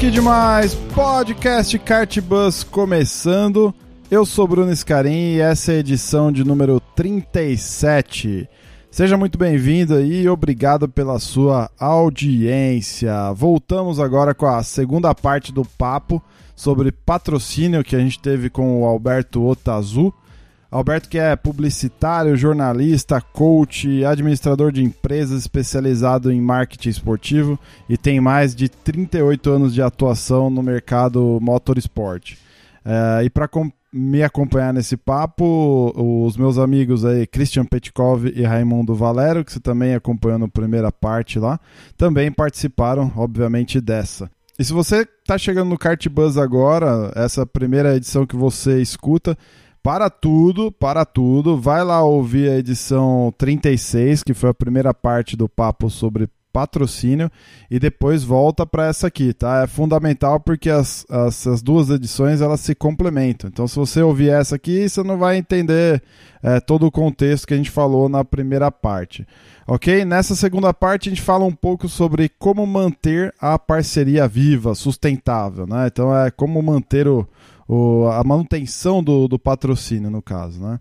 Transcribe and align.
Que 0.00 0.10
demais! 0.10 0.74
Podcast 0.94 1.78
Cartbus 1.78 2.64
começando. 2.64 3.74
Eu 4.10 4.24
sou 4.24 4.48
Bruno 4.48 4.74
Scarim 4.74 5.34
e 5.34 5.40
essa 5.40 5.72
é 5.72 5.74
a 5.74 5.78
edição 5.80 6.32
de 6.32 6.42
número 6.42 6.80
37. 6.96 8.48
Seja 8.90 9.18
muito 9.18 9.36
bem-vindo 9.36 10.00
e 10.00 10.26
obrigado 10.26 10.88
pela 10.88 11.18
sua 11.18 11.70
audiência. 11.78 13.30
Voltamos 13.34 14.00
agora 14.00 14.34
com 14.34 14.46
a 14.46 14.62
segunda 14.62 15.14
parte 15.14 15.52
do 15.52 15.66
papo 15.66 16.22
sobre 16.56 16.90
patrocínio 16.90 17.84
que 17.84 17.94
a 17.94 17.98
gente 17.98 18.18
teve 18.18 18.48
com 18.48 18.80
o 18.80 18.86
Alberto 18.86 19.46
Otazu. 19.46 20.14
Alberto 20.70 21.08
que 21.08 21.18
é 21.18 21.34
publicitário, 21.34 22.36
jornalista, 22.36 23.20
coach, 23.20 24.04
administrador 24.04 24.70
de 24.70 24.84
empresas 24.84 25.40
especializado 25.40 26.30
em 26.30 26.40
marketing 26.40 26.90
esportivo 26.90 27.58
e 27.88 27.98
tem 27.98 28.20
mais 28.20 28.54
de 28.54 28.68
38 28.68 29.50
anos 29.50 29.74
de 29.74 29.82
atuação 29.82 30.48
no 30.48 30.62
mercado 30.62 31.38
motorsport. 31.42 32.34
É, 32.84 33.24
e 33.24 33.30
para 33.30 33.48
me 33.92 34.22
acompanhar 34.22 34.72
nesse 34.72 34.96
papo, 34.96 35.92
os 35.96 36.36
meus 36.36 36.56
amigos 36.56 37.04
aí, 37.04 37.26
Christian 37.26 37.64
Petkov 37.64 38.26
e 38.26 38.42
Raimundo 38.44 38.94
Valero, 38.94 39.44
que 39.44 39.52
você 39.52 39.58
também 39.58 39.94
acompanhou 39.94 40.38
na 40.38 40.48
primeira 40.48 40.92
parte 40.92 41.38
lá, 41.38 41.58
também 41.96 42.30
participaram, 42.30 43.12
obviamente, 43.16 43.80
dessa. 43.80 44.30
E 44.56 44.64
se 44.64 44.72
você 44.72 45.08
está 45.22 45.36
chegando 45.36 45.70
no 45.70 45.78
Kart 45.78 46.06
Buzz 46.08 46.36
agora, 46.36 47.10
essa 47.16 47.44
primeira 47.44 47.96
edição 47.96 48.26
que 48.26 48.36
você 48.36 48.80
escuta, 48.80 49.36
para 49.82 50.10
tudo, 50.10 50.70
para 50.70 51.04
tudo, 51.04 51.58
vai 51.58 51.82
lá 51.82 52.02
ouvir 52.02 52.50
a 52.50 52.58
edição 52.58 53.32
36, 53.38 54.22
que 54.22 54.34
foi 54.34 54.50
a 54.50 54.54
primeira 54.54 54.92
parte 54.92 55.36
do 55.36 55.48
papo 55.48 55.88
sobre 55.88 56.28
patrocínio 56.52 57.30
e 57.70 57.78
depois 57.78 58.22
volta 58.24 58.66
para 58.66 58.86
essa 58.86 59.06
aqui, 59.06 59.32
tá? 59.32 59.62
É 59.62 59.66
fundamental 59.66 60.40
porque 60.40 60.68
as, 60.68 61.06
as, 61.08 61.46
as, 61.46 61.62
duas 61.62 61.90
edições 61.90 62.40
elas 62.40 62.60
se 62.60 62.74
complementam. 62.74 63.48
Então, 63.48 63.66
se 63.66 63.76
você 63.76 64.02
ouvir 64.02 64.30
essa 64.30 64.56
aqui, 64.56 64.88
você 64.88 65.02
não 65.02 65.16
vai 65.16 65.36
entender 65.36 66.02
é, 66.42 66.60
todo 66.60 66.86
o 66.86 66.90
contexto 66.90 67.46
que 67.46 67.54
a 67.54 67.56
gente 67.56 67.70
falou 67.70 68.08
na 68.08 68.24
primeira 68.24 68.70
parte, 68.70 69.26
ok? 69.66 70.04
Nessa 70.04 70.34
segunda 70.34 70.74
parte 70.74 71.08
a 71.08 71.12
gente 71.12 71.22
fala 71.22 71.44
um 71.44 71.54
pouco 71.54 71.88
sobre 71.88 72.28
como 72.38 72.66
manter 72.66 73.32
a 73.40 73.58
parceria 73.58 74.26
viva, 74.26 74.74
sustentável, 74.74 75.66
né? 75.66 75.86
Então, 75.86 76.14
é 76.16 76.30
como 76.30 76.60
manter 76.62 77.06
o, 77.06 77.26
o 77.70 78.08
a 78.08 78.24
manutenção 78.24 79.02
do, 79.02 79.28
do 79.28 79.38
patrocínio 79.38 80.10
no 80.10 80.20
caso, 80.20 80.60
né? 80.60 80.80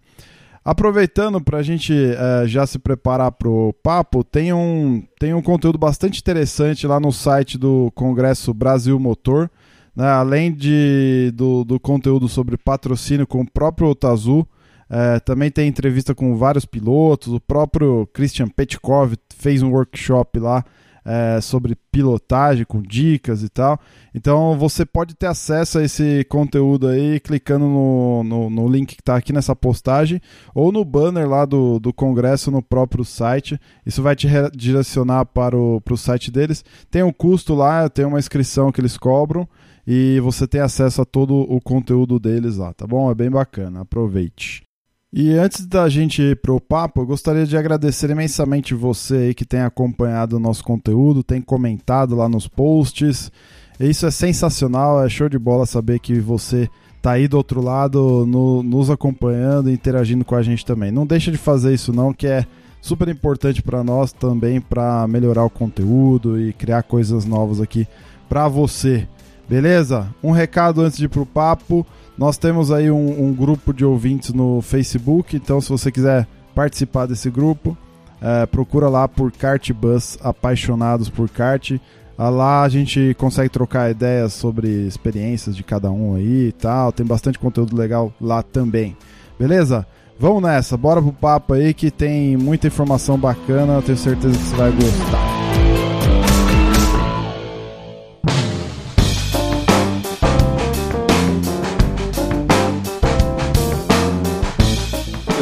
Aproveitando 0.65 1.39
para 1.39 1.59
a 1.59 1.63
gente 1.63 1.93
é, 1.93 2.47
já 2.47 2.65
se 2.67 2.77
preparar 2.77 3.31
para 3.31 3.49
o 3.49 3.73
papo, 3.81 4.23
tem 4.23 4.51
um, 4.51 5.03
tem 5.19 5.33
um 5.33 5.41
conteúdo 5.41 5.77
bastante 5.77 6.19
interessante 6.19 6.85
lá 6.85 6.99
no 6.99 7.11
site 7.11 7.57
do 7.57 7.91
Congresso 7.95 8.53
Brasil 8.53 8.99
Motor. 8.99 9.49
Né? 9.95 10.05
Além 10.07 10.51
de, 10.51 11.31
do, 11.33 11.63
do 11.63 11.79
conteúdo 11.79 12.27
sobre 12.27 12.57
patrocínio 12.57 13.25
com 13.25 13.41
o 13.41 13.49
próprio 13.49 13.87
Otazu, 13.87 14.45
é, 14.89 15.19
também 15.21 15.49
tem 15.49 15.67
entrevista 15.67 16.13
com 16.13 16.35
vários 16.35 16.65
pilotos. 16.65 17.33
O 17.33 17.39
próprio 17.39 18.07
Christian 18.13 18.49
Petkov 18.49 19.13
fez 19.35 19.63
um 19.63 19.71
workshop 19.71 20.39
lá 20.39 20.63
é, 21.05 21.39
sobre 21.41 21.75
pilotagem, 21.91 22.65
com 22.65 22.81
dicas 22.81 23.43
e 23.43 23.49
tal. 23.49 23.79
Então 24.13 24.57
você 24.57 24.85
pode 24.85 25.15
ter 25.15 25.27
acesso 25.27 25.79
a 25.79 25.83
esse 25.83 26.25
conteúdo 26.29 26.87
aí 26.87 27.19
clicando 27.19 27.65
no, 27.65 28.23
no, 28.23 28.49
no 28.49 28.67
link 28.67 28.95
que 28.95 29.01
está 29.01 29.15
aqui 29.15 29.33
nessa 29.33 29.55
postagem 29.55 30.21
ou 30.53 30.71
no 30.71 30.83
banner 30.85 31.27
lá 31.27 31.45
do, 31.45 31.79
do 31.79 31.93
congresso 31.93 32.51
no 32.51 32.61
próprio 32.61 33.03
site. 33.03 33.59
Isso 33.85 34.01
vai 34.01 34.15
te 34.15 34.27
direcionar 34.55 35.25
para 35.25 35.57
o, 35.57 35.81
para 35.81 35.93
o 35.93 35.97
site 35.97 36.31
deles. 36.31 36.63
Tem 36.89 37.03
um 37.03 37.11
custo 37.11 37.53
lá, 37.53 37.89
tem 37.89 38.05
uma 38.05 38.19
inscrição 38.19 38.71
que 38.71 38.81
eles 38.81 38.97
cobram 38.97 39.47
e 39.85 40.19
você 40.19 40.47
tem 40.47 40.61
acesso 40.61 41.01
a 41.01 41.05
todo 41.05 41.33
o 41.35 41.59
conteúdo 41.59 42.19
deles 42.19 42.57
lá, 42.57 42.73
tá 42.73 42.85
bom? 42.85 43.09
É 43.09 43.15
bem 43.15 43.29
bacana, 43.29 43.81
aproveite. 43.81 44.68
E 45.11 45.31
antes 45.31 45.65
da 45.65 45.89
gente 45.89 46.21
ir 46.21 46.35
pro 46.35 46.61
papo, 46.61 47.01
eu 47.01 47.05
gostaria 47.05 47.43
de 47.43 47.57
agradecer 47.57 48.11
imensamente 48.11 48.75
você 48.75 49.15
aí 49.15 49.33
que 49.33 49.43
tem 49.43 49.61
acompanhado 49.61 50.37
o 50.37 50.39
nosso 50.39 50.63
conteúdo, 50.63 51.23
tem 51.23 51.41
comentado 51.41 52.15
lá 52.15 52.29
nos 52.29 52.47
posts. 52.47 53.31
Isso 53.79 54.05
é 54.05 54.11
sensacional, 54.11 55.03
é 55.03 55.09
show 55.09 55.27
de 55.27 55.39
bola 55.39 55.65
saber 55.65 55.97
que 55.99 56.19
você 56.19 56.69
tá 57.01 57.13
aí 57.13 57.27
do 57.27 57.37
outro 57.37 57.59
lado, 57.59 58.23
no, 58.27 58.61
nos 58.61 58.91
acompanhando, 58.91 59.71
interagindo 59.71 60.23
com 60.23 60.35
a 60.35 60.43
gente 60.43 60.63
também. 60.63 60.91
Não 60.91 61.07
deixa 61.07 61.31
de 61.31 61.37
fazer 61.37 61.73
isso 61.73 61.91
não, 61.91 62.13
que 62.13 62.27
é 62.27 62.45
super 62.79 63.07
importante 63.07 63.63
para 63.63 63.83
nós 63.83 64.13
também 64.13 64.61
para 64.61 65.07
melhorar 65.07 65.43
o 65.43 65.49
conteúdo 65.49 66.39
e 66.39 66.53
criar 66.53 66.83
coisas 66.83 67.25
novas 67.25 67.59
aqui 67.59 67.87
para 68.27 68.47
você. 68.47 69.07
Beleza? 69.49 70.13
Um 70.23 70.29
recado 70.29 70.81
antes 70.81 70.99
de 70.99 71.05
ir 71.05 71.09
pro 71.09 71.25
papo. 71.25 71.83
Nós 72.19 72.37
temos 72.37 72.69
aí 72.69 72.91
um, 72.91 73.27
um, 73.27 73.33
grupo 73.33 73.73
de 73.73 73.85
ouvintes 73.85 74.33
no 74.33 74.61
Facebook, 74.61 75.37
então 75.37 75.61
se 75.61 75.69
você 75.69 75.89
quiser 75.89 76.27
participar 76.53 77.05
desse 77.05 77.29
grupo, 77.29 77.77
é, 78.21 78.45
procura 78.45 78.89
lá 78.89 79.07
por 79.07 79.31
Kart 79.31 79.71
Bus 79.71 80.17
Apaixonados 80.21 81.07
por 81.07 81.29
Kart. 81.29 81.77
Ah, 82.17 82.27
lá 82.27 82.63
a 82.63 82.67
gente 82.67 83.15
consegue 83.17 83.47
trocar 83.47 83.89
ideias 83.89 84.33
sobre 84.33 84.67
experiências 84.85 85.55
de 85.55 85.63
cada 85.63 85.89
um 85.89 86.15
aí 86.15 86.49
e 86.49 86.51
tal. 86.51 86.91
Tem 86.91 87.05
bastante 87.05 87.39
conteúdo 87.39 87.73
legal 87.73 88.11
lá 88.19 88.43
também. 88.43 88.97
Beleza? 89.39 89.87
Vamos 90.19 90.43
nessa, 90.43 90.75
bora 90.75 91.01
pro 91.01 91.13
papo 91.13 91.53
aí 91.53 91.73
que 91.73 91.89
tem 91.89 92.35
muita 92.35 92.67
informação 92.67 93.17
bacana, 93.17 93.75
eu 93.75 93.81
tenho 93.81 93.97
certeza 93.97 94.37
que 94.37 94.43
você 94.43 94.55
vai 94.57 94.71
gostar. 94.73 95.58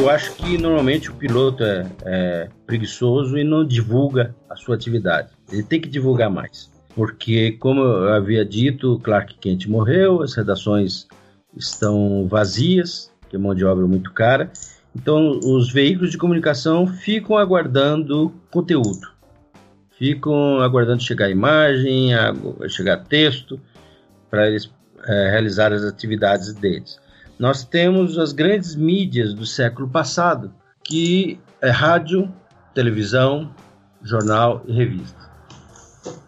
Eu 0.07 0.11
acho 0.11 0.35
que 0.35 0.57
normalmente 0.57 1.11
o 1.11 1.13
piloto 1.13 1.65
é, 1.65 1.85
é, 2.05 2.49
preguiçoso 2.65 3.37
e 3.37 3.43
não 3.43 3.65
divulga 3.65 4.33
a 4.49 4.55
sua 4.55 4.75
atividade. 4.75 5.27
Ele 5.51 5.63
tem 5.63 5.81
que 5.81 5.89
divulgar 5.89 6.29
mais. 6.29 6.71
Porque, 6.95 7.51
como 7.53 7.81
eu 7.81 8.13
havia 8.13 8.45
dito, 8.45 8.99
Clark 9.03 9.35
Kent 9.37 9.67
morreu, 9.67 10.21
as 10.21 10.33
redações 10.33 11.07
estão 11.57 12.25
vazias, 12.25 13.11
que 13.29 13.35
é 13.35 13.39
mão 13.39 13.53
de 13.53 13.65
obra 13.65 13.85
muito 13.85 14.13
cara. 14.13 14.49
Então, 14.95 15.39
os 15.43 15.73
veículos 15.73 16.11
de 16.11 16.17
comunicação 16.17 16.87
ficam 16.87 17.37
aguardando 17.37 18.33
conteúdo. 18.49 19.11
Ficam 19.97 20.61
aguardando 20.61 21.03
chegar 21.03 21.29
imagem, 21.29 22.11
chegar 22.69 23.03
texto, 23.03 23.59
para 24.29 24.47
eles 24.47 24.71
é, 25.05 25.31
realizar 25.31 25.73
as 25.73 25.83
atividades 25.83 26.53
deles 26.53 26.97
nós 27.39 27.63
temos 27.63 28.17
as 28.17 28.31
grandes 28.31 28.75
mídias 28.75 29.33
do 29.33 29.45
século 29.45 29.87
passado, 29.87 30.53
que 30.83 31.39
é 31.61 31.69
rádio, 31.69 32.31
televisão, 32.73 33.53
jornal 34.01 34.63
e 34.65 34.73
revista. 34.73 35.19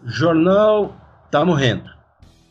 Jornal 0.04 0.96
está 1.26 1.44
morrendo. 1.44 1.90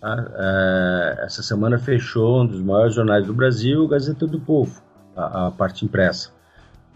Tá? 0.01 0.31
É, 0.35 1.25
essa 1.25 1.43
semana 1.43 1.77
fechou 1.77 2.41
um 2.41 2.47
dos 2.47 2.61
maiores 2.61 2.95
jornais 2.95 3.25
do 3.25 3.33
Brasil, 3.33 3.87
Gazeta 3.87 4.25
do 4.25 4.39
Povo, 4.39 4.81
a, 5.15 5.47
a 5.47 5.51
parte 5.51 5.85
impressa. 5.85 6.31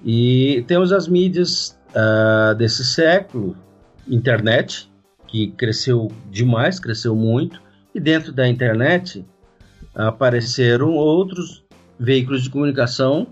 E 0.04 0.64
temos 0.68 0.92
as 0.92 1.08
mídias 1.08 1.80
uh, 1.92 2.56
desse 2.56 2.84
século, 2.84 3.56
internet, 4.08 4.92
que 5.28 5.48
cresceu 5.52 6.12
demais, 6.30 6.80
cresceu 6.80 7.16
muito, 7.16 7.62
e 7.96 8.00
dentro 8.00 8.34
da 8.34 8.48
internet 8.48 9.26
apareceram 9.96 10.92
outros 10.92 11.64
veículos 12.00 12.44
de 12.44 12.50
comunicação 12.50 13.28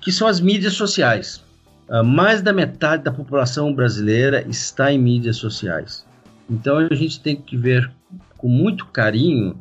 que 0.00 0.12
são 0.12 0.28
as 0.28 0.40
mídias 0.40 0.74
sociais. 0.74 1.42
Uh, 1.88 2.04
mais 2.04 2.42
da 2.42 2.52
metade 2.52 3.04
da 3.04 3.12
população 3.12 3.74
brasileira 3.74 4.44
está 4.48 4.92
em 4.92 4.98
mídias 4.98 5.36
sociais. 5.36 6.06
Então 6.48 6.78
a 6.78 6.94
gente 6.94 7.20
tem 7.20 7.36
que 7.36 7.56
ver 7.56 7.90
com 8.36 8.48
muito 8.48 8.86
carinho 8.86 9.52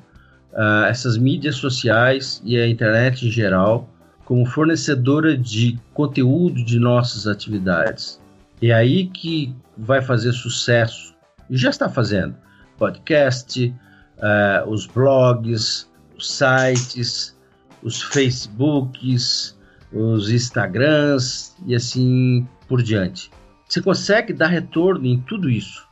uh, 0.52 0.86
essas 0.86 1.18
mídias 1.18 1.56
sociais 1.56 2.42
e 2.46 2.58
a 2.58 2.68
internet 2.68 3.28
em 3.28 3.32
geral 3.32 3.90
como 4.26 4.46
fornecedora 4.46 5.38
de 5.38 5.78
conteúdo 5.94 6.64
de 6.64 6.80
nossas 6.80 7.28
atividades. 7.28 8.22
É 8.62 8.72
aí 8.72 9.08
que 9.08 9.54
vai 9.78 10.02
fazer 10.02 10.32
sucesso 10.32 11.14
E 11.50 11.58
já 11.58 11.70
está 11.70 11.90
fazendo. 11.90 12.36
Podcast, 12.78 13.74
uh, 14.18 14.70
os 14.70 14.88
blogs, 14.88 15.90
os 16.24 16.32
sites, 16.32 17.38
os 17.84 18.02
Facebooks, 18.02 19.58
os 19.92 20.30
Instagrams 20.30 21.54
e 21.68 21.76
assim 21.76 22.48
por 22.68 22.82
diante. 22.82 23.30
Você 23.68 23.82
consegue 23.82 24.32
dar 24.32 24.48
retorno 24.48 25.06
em 25.06 25.20
tudo 25.20 25.50
isso. 25.50 25.86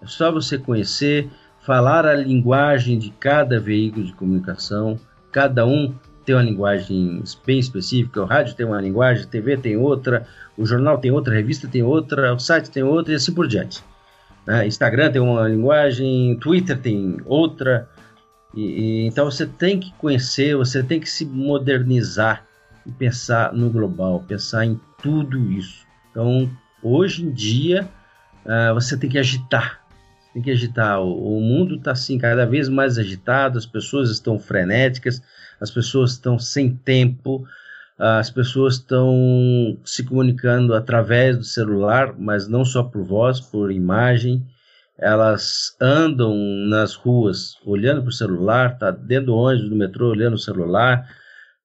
É 0.00 0.06
só 0.06 0.30
você 0.30 0.56
conhecer, 0.56 1.28
falar 1.60 2.06
a 2.06 2.14
linguagem 2.14 2.98
de 2.98 3.10
cada 3.10 3.58
veículo 3.58 4.06
de 4.06 4.12
comunicação. 4.12 4.98
Cada 5.32 5.66
um 5.66 5.94
tem 6.24 6.34
uma 6.34 6.42
linguagem 6.42 7.22
bem 7.44 7.58
específica. 7.58 8.22
O 8.22 8.26
rádio 8.26 8.54
tem 8.54 8.66
uma 8.66 8.80
linguagem, 8.80 9.24
a 9.24 9.26
TV 9.26 9.56
tem 9.56 9.76
outra, 9.76 10.26
o 10.56 10.64
jornal 10.64 10.98
tem 10.98 11.10
outra, 11.10 11.32
a 11.32 11.36
revista 11.36 11.66
tem 11.66 11.82
outra, 11.82 12.34
o 12.34 12.38
site 12.38 12.70
tem 12.70 12.82
outra 12.82 13.12
e 13.12 13.16
assim 13.16 13.32
por 13.32 13.48
diante. 13.48 13.82
Né? 14.46 14.66
Instagram 14.66 15.10
tem 15.10 15.20
uma 15.20 15.48
linguagem, 15.48 16.36
Twitter 16.38 16.78
tem 16.78 17.16
outra. 17.24 17.88
E, 18.54 18.60
e, 18.60 19.06
então 19.06 19.24
você 19.24 19.46
tem 19.46 19.80
que 19.80 19.92
conhecer, 19.94 20.56
você 20.56 20.82
tem 20.82 21.00
que 21.00 21.08
se 21.08 21.24
modernizar 21.24 22.44
e 22.86 22.92
pensar 22.92 23.52
no 23.52 23.70
global, 23.70 24.24
pensar 24.26 24.64
em 24.64 24.78
tudo 25.02 25.52
isso. 25.52 25.86
Então, 26.10 26.50
hoje 26.82 27.24
em 27.24 27.32
dia, 27.32 27.88
uh, 28.44 28.74
você 28.74 28.96
tem 28.96 29.08
que 29.08 29.18
agitar. 29.18 29.80
Tem 30.34 30.42
que 30.42 30.50
agitar. 30.50 31.00
O, 31.00 31.38
o 31.38 31.40
mundo 31.40 31.76
está 31.76 31.92
assim 31.92 32.18
cada 32.18 32.44
vez 32.44 32.68
mais 32.68 32.98
agitado, 32.98 33.58
as 33.58 33.66
pessoas 33.66 34.10
estão 34.10 34.38
frenéticas, 34.38 35.22
as 35.60 35.70
pessoas 35.70 36.12
estão 36.12 36.38
sem 36.38 36.74
tempo, 36.74 37.46
as 37.98 38.30
pessoas 38.30 38.74
estão 38.74 39.78
se 39.84 40.02
comunicando 40.02 40.74
através 40.74 41.36
do 41.36 41.44
celular, 41.44 42.14
mas 42.18 42.48
não 42.48 42.64
só 42.64 42.82
por 42.82 43.04
voz, 43.04 43.40
por 43.40 43.70
imagem. 43.70 44.44
Elas 44.98 45.76
andam 45.80 46.34
nas 46.68 46.94
ruas 46.94 47.56
olhando 47.64 48.02
para 48.02 48.10
o 48.10 48.12
celular, 48.12 48.78
tá 48.78 48.90
dentro 48.90 49.26
do 49.26 49.36
ônibus, 49.36 49.68
do 49.68 49.76
metrô, 49.76 50.10
olhando 50.10 50.34
o 50.34 50.38
celular, 50.38 51.08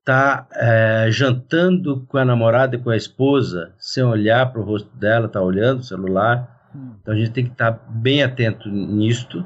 tá 0.03 0.47
é, 0.53 1.07
jantando 1.11 2.05
com 2.07 2.17
a 2.17 2.25
namorada 2.25 2.75
e 2.75 2.79
com 2.79 2.89
a 2.89 2.95
esposa, 2.95 3.73
sem 3.77 4.03
olhar 4.03 4.51
para 4.51 4.61
o 4.61 4.63
rosto 4.63 4.89
dela, 4.97 5.27
tá 5.27 5.41
olhando 5.41 5.79
o 5.79 5.83
celular. 5.83 6.57
Então 7.01 7.13
a 7.13 7.17
gente 7.17 7.31
tem 7.31 7.45
que 7.45 7.51
estar 7.51 7.73
tá 7.73 7.85
bem 7.89 8.23
atento 8.23 8.69
nisto 8.69 9.45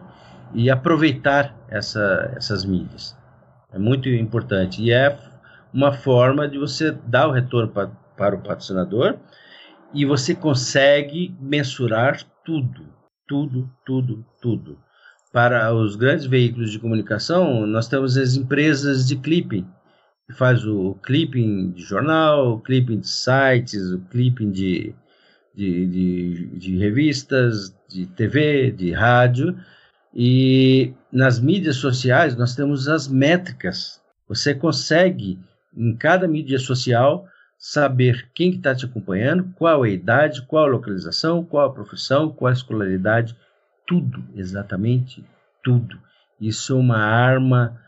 e 0.54 0.70
aproveitar 0.70 1.56
essa, 1.70 2.32
essas 2.36 2.64
mídias. 2.64 3.18
É 3.74 3.80
muito 3.80 4.10
importante. 4.10 4.82
E 4.84 4.92
é 4.92 5.18
uma 5.74 5.92
forma 5.92 6.48
de 6.48 6.58
você 6.58 6.92
dar 6.92 7.28
o 7.28 7.32
retorno 7.32 7.70
pra, 7.70 7.88
para 8.16 8.36
o 8.36 8.42
patrocinador 8.42 9.18
e 9.94 10.06
você 10.06 10.36
consegue 10.36 11.36
mensurar 11.40 12.22
tudo, 12.46 12.86
tudo, 13.32 13.72
tudo, 13.86 14.26
tudo. 14.42 14.78
Para 15.32 15.74
os 15.74 15.96
grandes 15.96 16.26
veículos 16.26 16.70
de 16.70 16.78
comunicação, 16.78 17.66
nós 17.66 17.88
temos 17.88 18.18
as 18.18 18.36
empresas 18.36 19.08
de 19.08 19.16
clipping, 19.16 19.66
que 20.28 20.34
faz 20.34 20.66
o 20.68 20.96
clipping 21.02 21.72
de 21.72 21.82
jornal, 21.82 22.56
o 22.56 22.60
clipping 22.60 23.00
de 23.00 23.08
sites, 23.08 23.90
o 23.94 24.00
clipping 24.10 24.52
de, 24.52 24.94
de, 25.56 25.88
de, 25.88 26.46
de 26.58 26.78
revistas, 26.78 27.74
de 27.88 28.06
TV, 28.06 28.70
de 28.70 28.92
rádio, 28.92 29.58
e 30.14 30.94
nas 31.10 31.40
mídias 31.40 31.78
sociais 31.78 32.36
nós 32.36 32.54
temos 32.54 32.90
as 32.90 33.08
métricas. 33.08 34.02
Você 34.28 34.54
consegue 34.54 35.40
em 35.74 35.96
cada 35.96 36.28
mídia 36.28 36.60
social 36.60 37.26
saber 37.62 38.28
quem 38.34 38.50
está 38.50 38.58
que 38.58 38.64
tá 38.64 38.76
te 38.76 38.86
acompanhando, 38.86 39.54
qual 39.56 39.86
é 39.86 39.90
a 39.90 39.92
idade, 39.92 40.42
qual 40.42 40.64
a 40.64 40.68
localização, 40.68 41.46
qual 41.46 41.68
a 41.68 41.72
profissão, 41.72 42.32
qual 42.32 42.50
a 42.50 42.54
escolaridade, 42.54 43.38
tudo, 43.86 44.26
exatamente 44.34 45.24
tudo. 45.64 46.02
Isso 46.40 46.74
é 46.74 46.76
uma 46.76 46.98
arma 46.98 47.80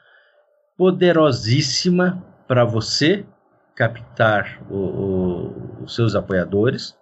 poderosíssima 0.78 2.24
para 2.48 2.64
você 2.64 3.26
captar 3.76 4.62
o, 4.70 4.78
o, 4.78 5.84
os 5.86 5.96
seus 5.96 6.16
apoiadores 6.16 6.96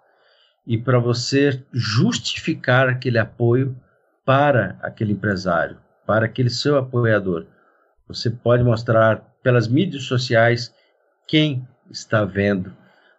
e 0.65 0.77
para 0.77 0.97
você 0.97 1.61
justificar 1.73 2.87
aquele 2.87 3.17
apoio 3.17 3.75
para 4.23 4.77
aquele 4.81 5.11
empresário, 5.11 5.77
para 6.07 6.25
aquele 6.25 6.49
seu 6.49 6.77
apoiador. 6.77 7.45
Você 8.07 8.29
pode 8.29 8.63
mostrar 8.63 9.17
pelas 9.43 9.67
mídias 9.67 10.03
sociais 10.03 10.73
quem 11.27 11.67
está 11.91 12.25
vendo 12.25 12.71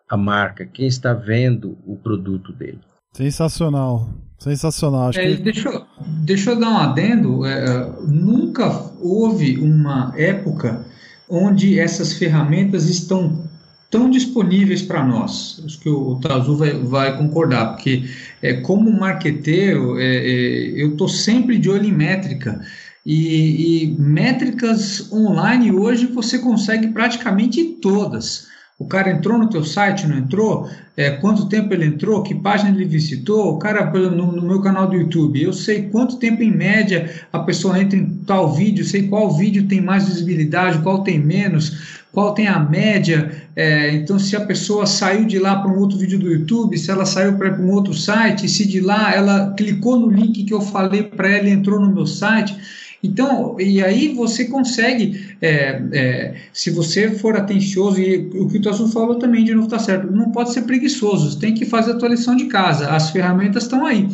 a 0.09 0.17
marca, 0.17 0.67
quem 0.67 0.87
está 0.87 1.15
vendo 1.15 1.79
o 1.87 1.97
produto 1.97 2.53
dele. 2.53 2.81
Sensacional, 3.13 4.09
sensacional. 4.39 5.09
Acho 5.09 5.21
é, 5.21 5.37
que... 5.37 5.43
deixa, 5.43 5.69
eu, 5.69 5.87
deixa 6.25 6.51
eu 6.51 6.61
dar 6.61 6.71
um 6.71 6.79
adendo. 6.79 7.45
É, 7.45 7.65
é, 7.65 7.93
nunca 8.07 8.69
houve 9.01 9.59
uma 9.59 10.13
época 10.17 10.85
onde 11.29 11.79
essas 11.79 12.15
ferramentas 12.15 12.89
estão 12.89 13.51
tão 13.91 14.09
disponíveis 14.09 14.83
para 14.83 15.05
nós. 15.05 15.63
Acho 15.65 15.79
que 15.79 15.89
o 15.89 16.17
Tazu 16.17 16.57
vai, 16.57 16.73
vai 16.73 17.17
concordar, 17.19 17.75
porque 17.75 18.05
é, 18.41 18.55
como 18.55 18.91
marqueteiro, 18.91 19.99
é, 19.99 20.17
é, 20.17 20.83
eu 20.83 20.93
estou 20.93 21.09
sempre 21.09 21.59
de 21.59 21.69
olho 21.69 21.85
em 21.85 21.93
métrica. 21.93 22.61
E, 23.05 23.85
e, 23.85 24.01
métricas 24.01 25.13
online 25.13 25.73
hoje 25.73 26.07
você 26.07 26.39
consegue 26.39 26.89
praticamente 26.89 27.63
todas. 27.83 28.47
O 28.83 28.87
cara 28.87 29.13
entrou 29.13 29.39
no 29.39 29.49
teu 29.49 29.65
site, 29.65 30.09
não 30.09 30.19
entrou? 30.19 30.69
É, 30.97 31.11
quanto 31.11 31.49
tempo 31.49 31.73
ele 31.73 31.87
entrou? 31.87 32.21
Que 32.25 32.35
página 32.35 32.71
ele 32.71 32.85
visitou? 32.85 33.55
O 33.55 33.59
cara, 33.59 33.89
no, 33.93 34.33
no, 34.33 34.43
meu 34.43 34.61
canal 34.61 34.89
do 34.89 34.97
YouTube, 34.97 35.41
eu 35.41 35.53
sei 35.53 35.85
quanto 35.85 36.17
tempo 36.17 36.43
em 36.43 36.51
média 36.51 37.09
a 37.33 37.39
pessoa 37.39 37.81
entra 37.81 37.97
em 37.97 38.07
tal 38.27 38.53
vídeo, 38.53 38.85
sei 38.85 39.07
qual 39.07 39.31
vídeo 39.31 39.69
tem 39.69 39.81
mais 39.81 40.09
visibilidade, 40.09 40.81
qual 40.81 41.05
tem 41.05 41.17
menos, 41.17 42.03
qual 42.11 42.35
tem 42.35 42.49
a 42.49 42.59
média. 42.59 43.31
É, 43.55 43.95
então, 43.95 44.19
se 44.19 44.35
a 44.35 44.41
pessoa 44.45 44.85
saiu 44.85 45.25
de 45.25 45.39
lá 45.39 45.61
para 45.61 45.71
um 45.71 45.79
outro 45.79 45.97
vídeo 45.97 46.19
do 46.19 46.29
YouTube, 46.29 46.77
se 46.77 46.91
ela 46.91 47.07
saiu 47.07 47.35
para 47.35 47.55
um 47.55 47.71
outro 47.71 47.95
site, 47.95 48.49
se 48.49 48.67
de 48.67 48.81
lá 48.81 49.15
ela 49.15 49.55
clicou 49.57 49.97
no 49.97 50.11
link 50.11 50.43
que 50.43 50.53
eu 50.53 50.61
falei 50.61 51.05
para 51.05 51.29
ela 51.29 51.49
e 51.49 51.53
entrou 51.53 51.79
no 51.79 51.95
meu 51.95 52.05
site. 52.05 52.57
Então, 53.03 53.57
e 53.59 53.83
aí 53.83 54.15
você 54.15 54.45
consegue, 54.45 55.37
é, 55.41 55.83
é, 55.93 56.35
se 56.53 56.71
você 56.71 57.11
for 57.11 57.37
atencioso, 57.37 58.01
e 58.01 58.31
o 58.35 58.49
que 58.49 58.59
o 58.59 58.63
Tassu 58.63 58.87
falou 58.89 59.17
também, 59.17 59.45
de 59.45 59.53
novo 59.53 59.67
está 59.67 59.79
certo, 59.79 60.13
não 60.13 60.31
pode 60.31 60.53
ser 60.53 60.63
preguiçoso, 60.63 61.39
tem 61.41 61.53
que 61.53 61.65
fazer 61.65 61.93
a 61.93 61.97
tua 61.99 62.11
lição 62.11 62.37
de 62.37 62.47
casa, 62.47 62.91
as 62.91 63.11
ferramentas 63.11 63.65
estão 63.65 63.85
aí. 63.85 64.09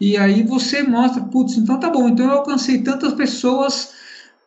E 0.00 0.16
aí 0.16 0.42
você 0.42 0.82
mostra, 0.82 1.22
putz, 1.22 1.56
então 1.56 1.78
tá 1.78 1.88
bom, 1.88 2.08
então 2.08 2.26
eu 2.26 2.32
alcancei 2.32 2.78
tantas 2.78 3.12
pessoas, 3.12 3.90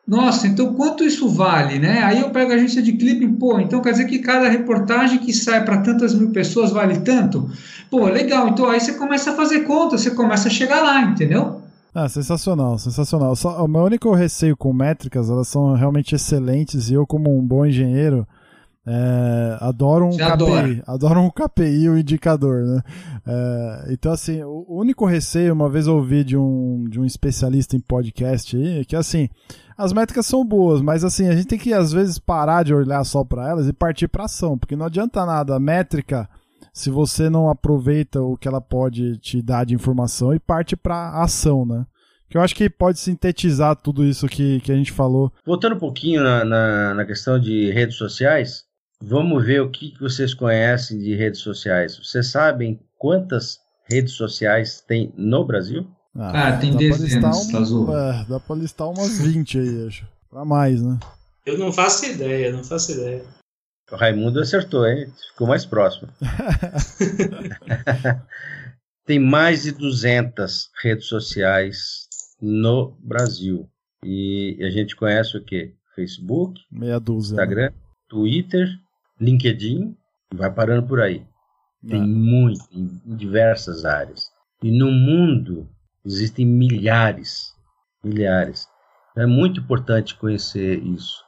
nossa, 0.06 0.46
então 0.46 0.74
quanto 0.74 1.06
isso 1.06 1.30
vale, 1.30 1.80
né? 1.80 2.04
Aí 2.04 2.20
eu 2.20 2.30
pego 2.32 2.52
a 2.52 2.56
agência 2.56 2.82
de 2.82 2.92
clipping, 2.92 3.36
pô, 3.36 3.62
então 3.62 3.82
quer 3.82 3.92
dizer 3.92 4.08
que 4.08 4.20
cada 4.20 4.50
reportagem 4.50 5.20
que 5.20 5.32
sai 5.32 5.64
para 5.64 5.78
tantas 5.78 6.14
mil 6.14 6.32
pessoas 6.32 6.72
vale 6.72 7.00
tanto? 7.00 7.50
Pô, 7.90 8.06
legal, 8.08 8.50
então 8.50 8.70
aí 8.70 8.82
você 8.82 8.92
começa 8.96 9.32
a 9.32 9.36
fazer 9.36 9.62
conta, 9.62 9.98
você 9.98 10.12
começa 10.12 10.50
a 10.50 10.52
chegar 10.52 10.82
lá, 10.82 11.02
entendeu? 11.02 11.65
Ah, 11.96 12.10
sensacional, 12.10 12.78
sensacional. 12.78 13.34
Só, 13.38 13.64
o 13.64 13.70
meu 13.70 13.84
único 13.84 14.14
receio 14.14 14.58
com 14.58 14.74
métricas, 14.74 15.30
elas 15.30 15.48
são 15.48 15.74
realmente 15.76 16.14
excelentes 16.14 16.90
e 16.90 16.94
eu, 16.94 17.08
como 17.08 17.34
um 17.34 17.42
bom 17.42 17.66
engenheiro, 17.66 18.28
é, 18.86 19.58
adoro 19.62 20.06
um 20.06 20.12
KPI, 20.12 20.24
adora. 20.24 20.84
adoro 20.86 21.22
um 21.22 21.30
KPI, 21.30 21.90
um 21.90 21.98
indicador, 21.98 22.64
né? 22.64 22.82
É, 23.26 23.94
então, 23.94 24.12
assim, 24.12 24.44
o 24.44 24.66
único 24.68 25.06
receio, 25.06 25.54
uma 25.54 25.70
vez 25.70 25.88
eu 25.88 25.96
ouvi 25.96 26.26
de 26.26 26.36
um, 26.36 26.84
de 26.90 27.00
um 27.00 27.06
especialista 27.06 27.78
em 27.78 27.80
podcast 27.80 28.58
aí, 28.58 28.82
é 28.82 28.84
que 28.84 28.96
assim, 28.98 29.30
as 29.78 29.94
métricas 29.94 30.26
são 30.26 30.46
boas, 30.46 30.82
mas 30.82 31.02
assim, 31.02 31.30
a 31.30 31.32
gente 31.36 31.48
tem 31.48 31.58
que 31.58 31.74
às 31.74 31.94
vezes 31.94 32.20
parar 32.20 32.64
de 32.64 32.74
olhar 32.74 33.06
só 33.06 33.24
para 33.24 33.50
elas 33.50 33.70
e 33.70 33.74
partir 33.74 34.10
para 34.10 34.26
ação, 34.26 34.58
porque 34.58 34.76
não 34.76 34.86
adianta 34.86 35.26
nada 35.26 35.56
a 35.56 35.60
métrica 35.62 36.30
se 36.76 36.90
você 36.90 37.30
não 37.30 37.50
aproveita 37.50 38.22
o 38.22 38.36
que 38.36 38.50
ela 38.50 38.60
pode 38.60 39.18
te 39.20 39.42
dar 39.42 39.66
de 39.66 39.74
informação 39.74 40.34
e 40.34 40.40
parte 40.40 40.76
para 40.76 41.24
ação, 41.24 41.66
né? 41.66 41.86
Que 42.30 42.38
eu 42.38 42.42
acho 42.42 42.54
que 42.54 42.70
pode 42.70 43.00
sintetizar 43.00 43.78
tudo 43.78 44.04
isso 44.04 44.28
que, 44.28 44.60
que 44.60 44.74
a 44.74 44.76
gente 44.76 44.92
falou. 44.92 45.32
Voltando 45.46 45.76
um 45.76 45.80
pouquinho 45.80 46.22
na, 46.22 46.44
na, 46.44 46.94
na 46.94 47.06
questão 47.06 47.40
de 47.40 47.72
redes 47.72 47.96
sociais, 47.96 48.66
vamos 49.02 49.46
ver 49.46 49.62
o 49.62 49.70
que, 49.70 49.92
que 49.92 50.02
vocês 50.02 50.34
conhecem 50.34 51.00
de 51.00 51.16
redes 51.16 51.40
sociais. 51.40 51.98
Vocês 51.98 52.30
sabem 52.30 52.82
quantas 53.00 53.58
redes 53.90 54.12
sociais 54.12 54.84
tem 54.86 55.14
no 55.16 55.46
Brasil? 55.46 55.88
Ah, 56.14 56.50
ah 56.50 56.58
tem 56.58 56.76
dezenas, 56.76 57.72
um, 57.72 57.98
é, 57.98 58.26
Dá 58.28 58.38
pra 58.38 58.56
listar 58.56 58.90
umas 58.90 59.20
20 59.20 59.60
aí, 59.60 59.88
acho. 59.88 60.06
Pra 60.30 60.44
mais, 60.44 60.82
né? 60.82 61.00
Eu 61.46 61.58
não 61.58 61.72
faço 61.72 62.06
ideia, 62.06 62.52
não 62.52 62.66
faço 62.66 62.92
ideia. 62.92 63.24
O 63.92 63.96
Raimundo 63.96 64.40
acertou, 64.40 64.88
hein? 64.88 65.12
Ficou 65.32 65.48
mais 65.48 65.66
próximo. 65.66 66.12
Tem 69.06 69.20
mais 69.20 69.64
de 69.64 69.72
200 69.72 70.72
redes 70.82 71.06
sociais 71.06 72.08
no 72.42 72.98
Brasil. 73.00 73.70
E 74.04 74.58
a 74.62 74.70
gente 74.70 74.96
conhece 74.96 75.38
o 75.38 75.44
quê? 75.44 75.74
Facebook, 75.96 76.60
Meia 76.72 77.00
dúzia, 77.00 77.36
né? 77.36 77.44
Instagram, 77.44 77.70
né? 77.70 77.76
Twitter, 78.10 78.68
LinkedIn, 79.22 79.96
vai 80.34 80.52
parando 80.52 80.88
por 80.88 81.00
aí. 81.00 81.24
Tem 81.88 82.02
ah. 82.02 82.08
muito, 82.08 82.66
em 82.72 83.16
diversas 83.16 83.86
áreas. 83.86 84.32
E 84.64 84.72
no 84.72 84.92
mundo 84.92 85.70
Existem 86.06 86.46
milhares, 86.46 87.56
milhares. 88.04 88.68
É 89.18 89.26
muito 89.26 89.60
importante 89.60 90.16
conhecer 90.16 90.78
isso. 90.84 91.25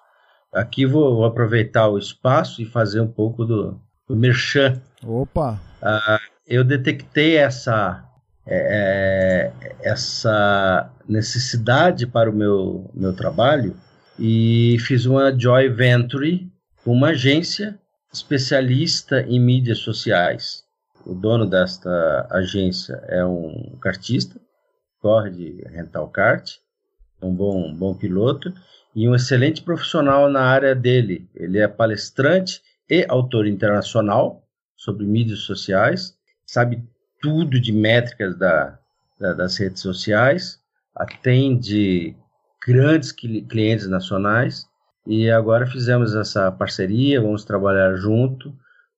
Aqui 0.57 0.87
vou, 0.87 1.23
aproveitar 1.23 1.87
o 1.87 1.99
espaço 1.99 2.63
e 2.63 2.65
fazer 2.65 2.99
um 2.99 3.07
pouco 3.07 3.45
do, 3.45 3.79
do 4.07 4.15
merchan. 4.15 4.81
Opa! 5.03 5.59
Uh, 5.79 6.19
eu 6.47 6.63
detectei 6.63 7.37
essa, 7.37 8.03
é, 8.43 9.51
é, 9.61 9.75
essa 9.83 10.91
necessidade 11.07 12.07
para 12.07 12.27
o 12.27 12.33
meu, 12.33 12.89
meu 12.95 13.13
trabalho 13.13 13.75
e 14.17 14.77
fiz 14.79 15.05
uma 15.05 15.31
joy 15.37 15.69
venture 15.69 16.51
com 16.83 16.91
uma 16.91 17.09
agência 17.09 17.79
especialista 18.11 19.21
em 19.21 19.39
mídias 19.39 19.77
sociais. 19.77 20.63
O 21.05 21.13
dono 21.13 21.45
desta 21.45 22.27
agência 22.31 22.95
é 23.07 23.23
um 23.23 23.77
cartista, 23.79 24.41
corre 24.99 25.29
de 25.29 25.61
rental 25.69 26.09
kart, 26.09 26.49
um 27.21 27.31
bom, 27.31 27.71
bom 27.75 27.93
piloto 27.93 28.51
e 28.97 29.07
um 29.07 29.13
excelente 29.13 29.61
profissional 29.61 30.27
na 30.27 30.41
área 30.41 30.73
dele. 30.73 31.29
Ele 31.35 31.59
é 31.59 31.67
palestrante 31.67 32.63
e 32.89 33.05
autor 33.07 33.45
internacional 33.45 34.43
sobre 34.75 35.05
mídias 35.05 35.41
sociais, 35.41 36.17
sabe 36.47 36.83
tudo 37.21 37.61
de 37.61 37.71
métricas 37.71 38.35
da, 38.35 38.79
da, 39.19 39.33
das 39.33 39.55
redes 39.57 39.83
sociais, 39.83 40.59
atende 40.95 42.15
grandes 42.65 43.11
clientes 43.11 43.87
nacionais 43.87 44.65
e 45.05 45.29
agora 45.29 45.67
fizemos 45.67 46.15
essa 46.15 46.51
parceria, 46.51 47.21
vamos 47.21 47.45
trabalhar 47.45 47.95
junto 47.97 48.51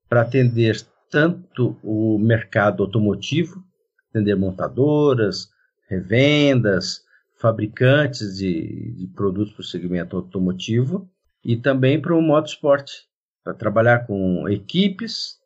para 0.07 0.21
atender 0.21 0.81
tanto 1.11 1.77
o 1.83 2.17
mercado 2.17 2.83
automotivo, 2.83 3.61
atender 4.09 4.35
montadoras, 4.35 5.49
revendas, 5.89 7.03
fabricantes 7.39 8.37
de, 8.37 8.91
de 8.91 9.07
produtos 9.07 9.53
para 9.53 9.61
o 9.61 9.65
segmento 9.65 10.17
automotivo 10.17 11.09
e 11.43 11.55
também 11.55 11.99
para 11.99 12.13
o 12.13 12.21
motorsport, 12.21 12.91
para 13.43 13.53
trabalhar 13.53 14.05
com 14.05 14.47
equipes 14.49 15.39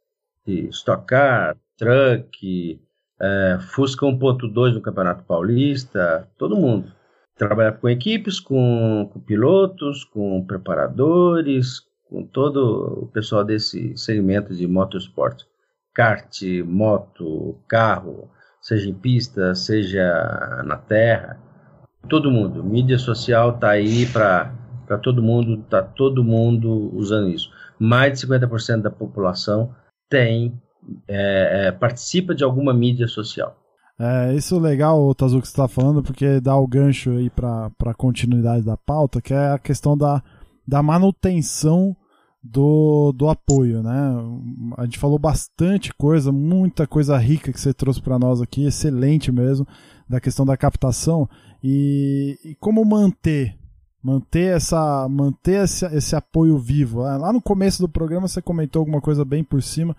de 0.46 0.68
Stock 0.70 1.06
Car, 1.06 1.56
Truck, 1.78 2.82
é, 3.22 3.60
Fusca 3.62 4.06
1.2 4.06 4.74
no 4.74 4.82
Campeonato 4.82 5.24
Paulista, 5.24 6.28
todo 6.38 6.58
mundo 6.58 6.92
trabalhar 7.36 7.74
com 7.74 7.90
equipes, 7.90 8.40
com, 8.40 9.10
com 9.12 9.20
pilotos, 9.20 10.04
com 10.04 10.46
preparadores, 10.46 11.82
com 12.10 12.24
todo 12.24 13.04
o 13.04 13.08
pessoal 13.08 13.44
desse 13.44 13.96
segmento 13.98 14.54
de 14.54 14.68
motorsport. 14.68 15.44
Kart, 15.94 16.42
moto, 16.66 17.60
carro, 17.68 18.30
seja 18.62 18.90
em 18.90 18.94
pista, 18.94 19.54
seja 19.54 20.64
na 20.66 20.78
terra, 20.78 21.40
todo 22.08 22.32
mundo. 22.32 22.64
Mídia 22.64 22.98
social 22.98 23.52
está 23.56 23.72
aí 23.72 24.06
para 24.06 24.52
todo 25.02 25.22
mundo, 25.22 25.62
está 25.62 25.82
todo 25.82 26.24
mundo 26.24 26.92
usando 26.96 27.30
isso. 27.30 27.50
Mais 27.80 28.20
de 28.20 28.28
50% 28.28 28.82
da 28.82 28.92
população 28.92 29.74
tem 30.10 30.62
é, 31.08 31.68
é, 31.68 31.72
participa 31.72 32.36
de 32.36 32.44
alguma 32.44 32.74
mídia 32.74 33.08
social. 33.08 33.58
É, 34.00 34.34
isso 34.34 34.56
é 34.56 34.60
legal, 34.60 35.14
Tazu, 35.14 35.40
que 35.40 35.48
você 35.48 35.54
está 35.54 35.68
falando, 35.68 36.02
porque 36.02 36.40
dá 36.40 36.56
o 36.56 36.68
gancho 36.68 37.12
aí 37.12 37.30
para 37.30 37.72
a 37.86 37.94
continuidade 37.94 38.66
da 38.66 38.76
pauta, 38.76 39.22
que 39.22 39.34
é 39.34 39.52
a 39.52 39.60
questão 39.60 39.96
da, 39.96 40.22
da 40.68 40.82
manutenção 40.82 41.96
do, 42.44 43.14
do 43.16 43.30
apoio, 43.30 43.82
né? 43.82 44.14
A 44.78 44.84
gente 44.84 45.00
falou 45.00 45.18
bastante 45.18 45.94
coisa, 45.94 46.32
muita 46.32 46.86
coisa 46.86 47.18
rica 47.18 47.54
que 47.54 47.60
você 47.60 47.74
trouxe 47.74 48.02
para 48.02 48.20
nós 48.20 48.42
aqui, 48.42 48.66
excelente 48.66 49.32
mesmo, 49.32 49.66
da 50.10 50.20
questão 50.20 50.46
da 50.46 50.58
captação 50.58 51.30
e, 51.64 52.38
e 52.44 52.56
como 52.56 52.84
manter 52.84 53.56
manter 54.04 54.58
essa 54.58 55.08
manter 55.08 55.64
esse, 55.64 55.86
esse 55.96 56.16
apoio 56.16 56.58
vivo. 56.58 57.00
Lá 57.00 57.32
no 57.32 57.42
começo 57.42 57.82
do 57.82 57.88
programa 57.88 58.28
você 58.28 58.42
comentou 58.42 58.82
alguma 58.82 59.00
coisa 59.00 59.24
bem 59.24 59.44
por 59.44 59.64
cima. 59.64 59.96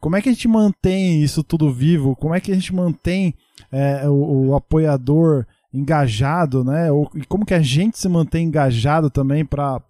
Como 0.00 0.14
é 0.14 0.22
que 0.22 0.28
a 0.28 0.32
gente 0.32 0.46
mantém 0.46 1.20
isso 1.22 1.42
tudo 1.42 1.72
vivo? 1.72 2.14
Como 2.14 2.34
é 2.34 2.40
que 2.40 2.52
a 2.52 2.54
gente 2.54 2.72
mantém 2.72 3.34
é, 3.72 4.08
o, 4.08 4.50
o, 4.50 4.54
apoiador 4.54 5.44
engajado, 5.74 6.62
né? 6.62 6.92
Ou, 6.92 7.10
e 7.16 7.24
como 7.26 7.44
que 7.44 7.54
a 7.54 7.60
gente 7.60 7.98
se 7.98 8.08
mantém 8.08 8.46
engajado 8.46 9.10
também 9.10 9.44
para 9.44 9.82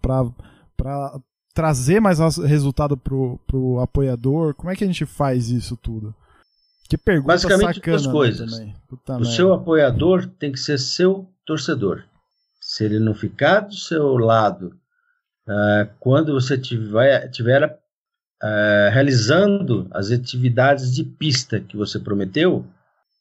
trazer 1.53 1.99
mais 1.99 2.17
resultado 2.37 2.97
pro, 2.97 3.39
pro 3.45 3.79
apoiador? 3.79 4.55
Como 4.55 4.71
é 4.71 4.75
que 4.75 4.83
a 4.83 4.87
gente 4.87 5.05
faz 5.05 5.51
isso 5.51 5.77
tudo? 5.77 6.15
Que 6.89 6.97
pergunta 6.97 7.33
Basicamente 7.33 7.75
sacana, 7.75 7.97
duas 7.97 8.05
né, 8.07 8.11
coisas. 8.11 8.51
o 9.19 9.25
seu 9.25 9.53
apoiador 9.53 10.27
tem 10.39 10.51
que 10.51 10.59
ser 10.59 10.79
seu 10.79 11.29
torcedor 11.45 12.03
se 12.69 12.85
ele 12.85 12.99
não 12.99 13.15
ficar 13.15 13.61
do 13.61 13.73
seu 13.73 14.15
lado 14.17 14.79
uh, 15.47 15.89
quando 15.99 16.33
você 16.33 16.55
tiver, 16.55 17.27
tiver 17.29 17.65
uh, 17.65 18.91
realizando 18.91 19.87
as 19.91 20.11
atividades 20.11 20.93
de 20.93 21.03
pista 21.03 21.59
que 21.59 21.75
você 21.75 21.97
prometeu, 21.99 22.63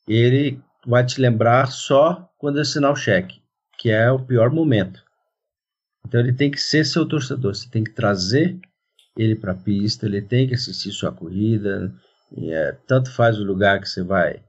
ele 0.06 0.60
vai 0.86 1.02
te 1.02 1.18
lembrar 1.18 1.70
só 1.72 2.30
quando 2.36 2.58
assinar 2.58 2.92
o 2.92 2.96
cheque, 2.96 3.40
que 3.78 3.90
é 3.90 4.10
o 4.12 4.18
pior 4.18 4.50
momento. 4.50 5.02
Então 6.06 6.20
ele 6.20 6.34
tem 6.34 6.50
que 6.50 6.60
ser 6.60 6.84
seu 6.84 7.06
torcedor, 7.06 7.54
você 7.54 7.70
tem 7.70 7.82
que 7.82 7.92
trazer 7.92 8.58
ele 9.16 9.34
para 9.34 9.52
a 9.52 9.56
pista, 9.56 10.04
ele 10.04 10.20
tem 10.20 10.46
que 10.46 10.54
assistir 10.54 10.92
sua 10.92 11.10
corrida, 11.10 11.90
é, 12.36 12.76
tanto 12.86 13.10
faz 13.10 13.38
o 13.38 13.44
lugar 13.44 13.80
que 13.80 13.88
você 13.88 14.02
vai 14.02 14.42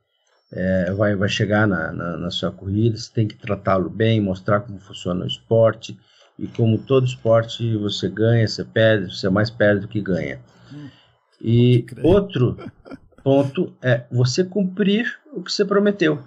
é, 0.51 0.91
vai, 0.93 1.15
vai 1.15 1.29
chegar 1.29 1.67
na, 1.67 1.91
na, 1.91 2.17
na, 2.17 2.31
sua 2.31 2.51
corrida, 2.51 2.97
você 2.97 3.11
tem 3.13 3.27
que 3.27 3.35
tratá-lo 3.35 3.89
bem, 3.89 4.19
mostrar 4.19 4.61
como 4.61 4.79
funciona 4.79 5.23
o 5.23 5.27
esporte, 5.27 5.97
e 6.37 6.47
como 6.47 6.77
todo 6.77 7.05
esporte 7.05 7.75
você 7.77 8.09
ganha, 8.09 8.47
você 8.47 8.63
perde, 8.63 9.15
você 9.15 9.29
mais 9.29 9.49
perde 9.49 9.81
do 9.81 9.87
que 9.87 10.01
ganha. 10.01 10.39
E 11.41 11.85
outro 12.01 12.57
ponto 13.23 13.75
é 13.81 14.05
você 14.09 14.43
cumprir 14.43 15.19
o 15.33 15.43
que 15.43 15.51
você 15.51 15.63
prometeu. 15.63 16.23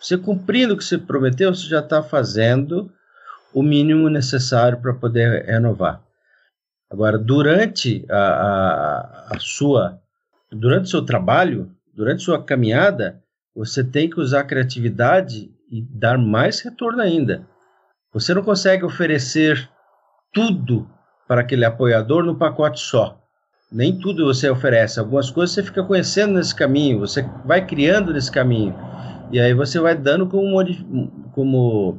Você 0.00 0.16
cumprindo 0.16 0.74
o 0.74 0.76
que 0.76 0.84
você 0.84 0.98
prometeu, 0.98 1.54
você 1.54 1.66
já 1.66 1.80
está 1.80 2.02
fazendo 2.02 2.92
o 3.52 3.62
mínimo 3.62 4.08
necessário 4.10 4.78
para 4.78 4.92
poder 4.92 5.46
renovar. 5.46 6.02
Agora, 6.90 7.18
durante 7.18 8.04
a, 8.10 8.18
a, 8.18 9.36
a 9.36 9.38
sua, 9.40 10.00
durante 10.58 10.84
o 10.84 10.90
seu 10.90 11.04
trabalho, 11.04 11.70
durante 11.94 12.22
sua 12.22 12.42
caminhada, 12.42 13.22
você 13.54 13.82
tem 13.82 14.08
que 14.08 14.20
usar 14.20 14.40
a 14.40 14.44
criatividade 14.44 15.50
e 15.70 15.82
dar 15.82 16.18
mais 16.18 16.60
retorno 16.60 17.00
ainda. 17.00 17.46
Você 18.12 18.34
não 18.34 18.42
consegue 18.42 18.84
oferecer 18.84 19.68
tudo 20.32 20.88
para 21.26 21.40
aquele 21.40 21.64
apoiador 21.64 22.24
no 22.24 22.36
pacote 22.36 22.80
só. 22.80 23.20
Nem 23.70 23.98
tudo 23.98 24.26
você 24.26 24.48
oferece. 24.48 25.00
Algumas 25.00 25.30
coisas 25.30 25.54
você 25.54 25.62
fica 25.62 25.82
conhecendo 25.82 26.34
nesse 26.34 26.54
caminho, 26.54 27.00
você 27.00 27.22
vai 27.44 27.66
criando 27.66 28.12
nesse 28.12 28.30
caminho. 28.30 28.74
E 29.32 29.40
aí 29.40 29.52
você 29.54 29.80
vai 29.80 29.96
dando 29.96 30.28
como, 30.28 30.62
como 31.32 31.90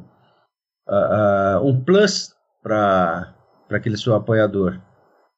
uh, 0.88 1.60
uh, 1.60 1.68
um 1.68 1.84
plus 1.84 2.34
para 2.64 3.34
aquele 3.70 3.98
seu 3.98 4.16
apoiador. 4.16 4.80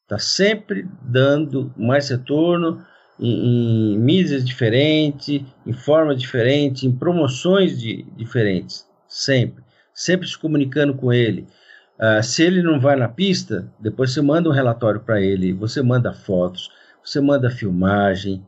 Está 0.03 0.19
sempre 0.19 0.88
dando 1.01 1.73
mais 1.75 2.09
retorno 2.09 2.85
em, 3.19 3.93
em 3.93 3.99
mídias 3.99 4.45
diferentes, 4.45 5.43
em 5.65 5.73
formas 5.73 6.19
diferentes, 6.19 6.83
em 6.83 6.91
promoções 6.91 7.79
de, 7.79 8.03
diferentes, 8.15 8.88
sempre, 9.07 9.63
sempre 9.93 10.27
se 10.27 10.38
comunicando 10.38 10.93
com 10.93 11.11
ele. 11.11 11.47
Uh, 11.99 12.23
se 12.23 12.43
ele 12.43 12.63
não 12.63 12.79
vai 12.79 12.95
na 12.95 13.09
pista, 13.09 13.69
depois 13.79 14.11
você 14.13 14.21
manda 14.21 14.47
um 14.47 14.53
relatório 14.53 15.01
para 15.01 15.21
ele, 15.21 15.51
você 15.51 15.81
manda 15.81 16.13
fotos, 16.13 16.69
você 17.03 17.19
manda 17.19 17.49
filmagem, 17.49 18.45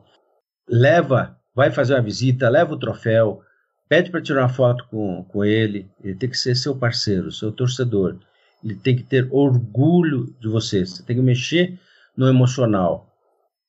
leva, 0.66 1.36
vai 1.54 1.70
fazer 1.70 1.94
uma 1.94 2.02
visita, 2.02 2.48
leva 2.48 2.72
o 2.72 2.78
troféu, 2.78 3.42
pede 3.88 4.10
para 4.10 4.22
tirar 4.22 4.42
uma 4.42 4.48
foto 4.48 4.86
com, 4.90 5.22
com 5.24 5.44
ele, 5.44 5.90
ele 6.02 6.14
tem 6.14 6.30
que 6.30 6.38
ser 6.38 6.54
seu 6.54 6.74
parceiro, 6.74 7.30
seu 7.30 7.52
torcedor, 7.52 8.18
ele 8.64 8.74
tem 8.74 8.96
que 8.96 9.02
ter 9.02 9.28
orgulho 9.30 10.34
de 10.40 10.48
você, 10.48 10.86
você 10.86 11.02
tem 11.02 11.16
que 11.16 11.22
mexer 11.22 11.78
no 12.16 12.26
emocional. 12.26 13.11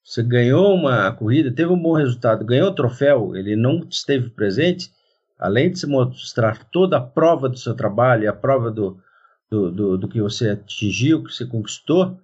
Você 0.03 0.22
ganhou 0.22 0.75
uma 0.75 1.12
corrida, 1.13 1.50
teve 1.50 1.72
um 1.72 1.81
bom 1.81 1.93
resultado, 1.93 2.43
ganhou 2.43 2.69
o 2.69 2.75
troféu, 2.75 3.36
ele 3.38 3.55
não 3.55 3.79
esteve 3.89 4.29
presente, 4.29 4.91
além 5.39 5.72
de 5.72 5.79
se 5.79 5.88
mostrar 5.88 6.65
toda 6.65 6.98
a 6.98 7.01
prova 7.01 7.48
do 7.48 7.57
seu 7.57 7.74
trabalho, 7.74 8.29
a 8.29 8.33
prova 8.33 8.69
do, 8.69 9.00
do, 9.50 9.72
do, 9.72 9.98
do 9.98 10.07
que 10.10 10.22
você 10.22 10.50
atingiu, 10.50 11.24
que 11.24 11.31
você 11.31 11.45
conquistou, 11.45 12.19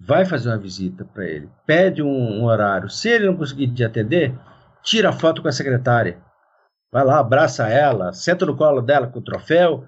vai 0.00 0.26
fazer 0.26 0.48
uma 0.48 0.58
visita 0.58 1.04
para 1.04 1.24
ele, 1.24 1.48
pede 1.64 2.02
um, 2.02 2.40
um, 2.40 2.44
horário. 2.44 2.90
Se 2.90 3.08
ele 3.08 3.26
não 3.26 3.36
conseguir 3.36 3.68
te 3.68 3.84
atender, 3.84 4.36
tira 4.82 5.10
a 5.10 5.12
foto 5.12 5.42
com 5.42 5.48
a 5.48 5.52
secretária. 5.52 6.18
Vai 6.90 7.04
lá, 7.04 7.20
abraça 7.20 7.68
ela, 7.68 8.12
senta 8.12 8.44
no 8.44 8.56
colo 8.56 8.82
dela 8.82 9.06
com 9.06 9.20
o 9.20 9.22
troféu, 9.22 9.84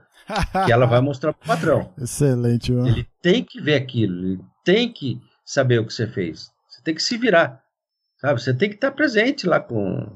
que 0.64 0.70
ela 0.70 0.86
vai 0.86 1.00
mostrar 1.00 1.32
para 1.32 1.44
o 1.44 1.48
patrão. 1.48 1.92
Excelente, 2.00 2.70
mano. 2.70 2.86
Ele 2.86 3.08
tem 3.20 3.42
que 3.42 3.60
ver 3.60 3.74
aquilo, 3.74 4.24
ele 4.24 4.40
tem 4.64 4.92
que 4.92 5.20
saber 5.44 5.80
o 5.80 5.84
que 5.84 5.92
você 5.92 6.06
fez 6.06 6.52
tem 6.82 6.94
que 6.94 7.02
se 7.02 7.16
virar. 7.16 7.62
Sabe? 8.18 8.40
Você 8.40 8.54
tem 8.54 8.68
que 8.68 8.76
estar 8.76 8.92
presente 8.92 9.46
lá 9.46 9.58
com, 9.58 10.06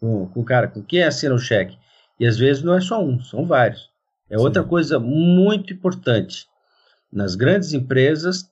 com, 0.00 0.26
com 0.28 0.40
o 0.40 0.44
cara, 0.44 0.68
com 0.68 0.82
quem 0.82 1.02
assina 1.02 1.34
o 1.34 1.38
cheque. 1.38 1.78
E 2.18 2.26
às 2.26 2.36
vezes 2.36 2.62
não 2.62 2.74
é 2.74 2.80
só 2.80 3.02
um, 3.02 3.20
são 3.20 3.44
vários. 3.44 3.90
É 4.28 4.36
Sim. 4.36 4.42
outra 4.42 4.62
coisa 4.62 4.98
muito 4.98 5.72
importante. 5.72 6.46
Nas 7.12 7.34
grandes 7.34 7.72
empresas, 7.72 8.44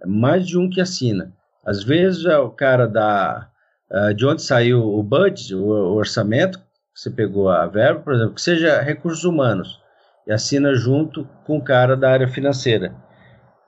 é 0.00 0.06
mais 0.06 0.46
de 0.46 0.58
um 0.58 0.68
que 0.68 0.80
assina. 0.80 1.32
Às 1.64 1.82
vezes 1.82 2.24
é 2.26 2.38
o 2.38 2.50
cara 2.50 2.86
da 2.86 3.50
uh, 3.90 4.14
de 4.14 4.26
onde 4.26 4.42
saiu 4.42 4.82
o 4.82 5.02
budget, 5.02 5.54
o, 5.54 5.64
o 5.64 5.94
orçamento, 5.94 6.60
você 6.94 7.10
pegou 7.10 7.48
a 7.48 7.66
verba, 7.66 8.00
por 8.00 8.14
exemplo, 8.14 8.34
que 8.34 8.42
seja 8.42 8.80
recursos 8.80 9.24
humanos 9.24 9.80
e 10.26 10.32
assina 10.32 10.74
junto 10.74 11.24
com 11.44 11.56
o 11.56 11.64
cara 11.64 11.96
da 11.96 12.10
área 12.10 12.28
financeira. 12.28 12.94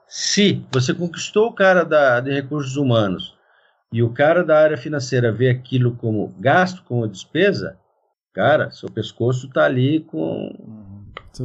Se 0.07 0.65
você 0.71 0.93
conquistou 0.93 1.47
o 1.47 1.53
cara 1.53 1.83
da, 1.83 2.19
de 2.19 2.31
recursos 2.31 2.75
humanos 2.75 3.35
e 3.93 4.01
o 4.01 4.09
cara 4.09 4.43
da 4.43 4.57
área 4.57 4.75
financeira 4.75 5.31
vê 5.31 5.51
aquilo 5.51 5.95
como 5.95 6.33
gasto, 6.39 6.83
como 6.83 7.07
despesa, 7.07 7.77
cara, 8.33 8.71
seu 8.71 8.89
pescoço 8.89 9.45
está 9.45 9.65
ali 9.65 9.99
com 9.99 10.51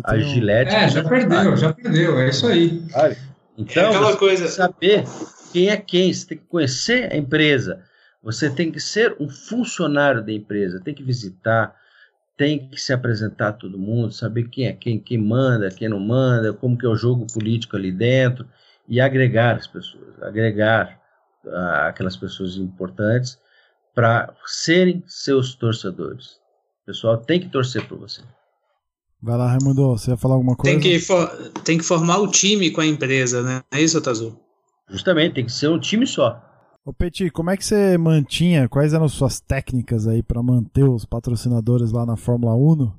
a 0.02 0.16
gilete. 0.16 0.74
É, 0.74 0.88
já 0.88 1.04
perdeu, 1.04 1.54
já 1.58 1.74
perdeu, 1.74 2.18
é 2.18 2.30
isso 2.30 2.46
aí. 2.46 2.82
Sabe? 2.88 3.18
Então, 3.58 3.82
é 3.82 3.88
aquela 3.88 4.16
coisa... 4.16 4.48
saber 4.48 5.04
quem 5.52 5.68
é 5.68 5.76
quem, 5.76 6.10
você 6.10 6.26
tem 6.26 6.38
que 6.38 6.44
conhecer 6.46 7.12
a 7.12 7.18
empresa, 7.18 7.84
você 8.22 8.48
tem 8.48 8.72
que 8.72 8.80
ser 8.80 9.14
um 9.20 9.28
funcionário 9.28 10.24
da 10.24 10.32
empresa, 10.32 10.80
tem 10.82 10.94
que 10.94 11.02
visitar, 11.02 11.76
tem 12.34 12.66
que 12.66 12.80
se 12.80 12.94
apresentar 12.94 13.48
a 13.48 13.52
todo 13.52 13.78
mundo, 13.78 14.10
saber 14.10 14.44
quem 14.44 14.68
é 14.68 14.72
quem, 14.72 14.98
quem 14.98 15.18
manda, 15.18 15.68
quem 15.70 15.90
não 15.90 16.00
manda, 16.00 16.54
como 16.54 16.78
que 16.78 16.86
é 16.86 16.88
o 16.88 16.96
jogo 16.96 17.26
político 17.30 17.76
ali 17.76 17.92
dentro 17.92 18.48
e 18.88 19.02
agregar 19.02 19.56
as 19.56 19.66
pessoas, 19.66 20.14
agregar 20.22 20.98
aquelas 21.86 22.16
pessoas 22.16 22.56
importantes 22.56 23.38
para 23.94 24.34
serem 24.46 25.02
seus 25.06 25.54
torcedores. 25.54 26.38
O 26.82 26.86
pessoal 26.86 27.16
tem 27.18 27.40
que 27.40 27.48
torcer 27.48 27.86
por 27.86 27.98
você. 27.98 28.22
Vai 29.20 29.36
lá, 29.36 29.48
Raimundo, 29.48 29.88
você 29.88 30.12
ia 30.12 30.16
falar 30.16 30.34
alguma 30.34 30.54
coisa? 30.54 30.78
Tem 30.78 30.80
que, 30.80 31.04
tem 31.64 31.78
que 31.78 31.84
formar 31.84 32.18
o 32.18 32.28
time 32.28 32.70
com 32.70 32.80
a 32.80 32.86
empresa, 32.86 33.42
né? 33.42 33.62
É 33.72 33.80
isso, 33.80 34.00
Tazu? 34.00 34.38
Justamente, 34.88 35.34
tem 35.34 35.44
que 35.44 35.52
ser 35.52 35.68
um 35.68 35.78
time 35.78 36.06
só. 36.06 36.40
Ô 36.84 36.92
Petit, 36.92 37.30
como 37.30 37.50
é 37.50 37.56
que 37.56 37.64
você 37.64 37.98
mantinha, 37.98 38.68
quais 38.68 38.94
eram 38.94 39.08
suas 39.08 39.40
técnicas 39.40 40.06
aí 40.06 40.22
para 40.22 40.42
manter 40.42 40.84
os 40.84 41.04
patrocinadores 41.04 41.92
lá 41.92 42.06
na 42.06 42.16
Fórmula 42.16 42.54
1? 42.54 42.92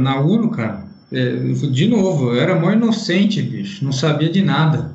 Na 0.00 0.20
Uno, 0.20 0.50
cara, 0.50 0.88
é, 1.12 1.36
de 1.36 1.88
novo, 1.88 2.32
eu 2.32 2.40
era 2.40 2.58
mó 2.58 2.70
inocente, 2.70 3.42
bicho, 3.42 3.84
não 3.84 3.92
sabia 3.92 4.30
de 4.30 4.42
nada. 4.42 4.94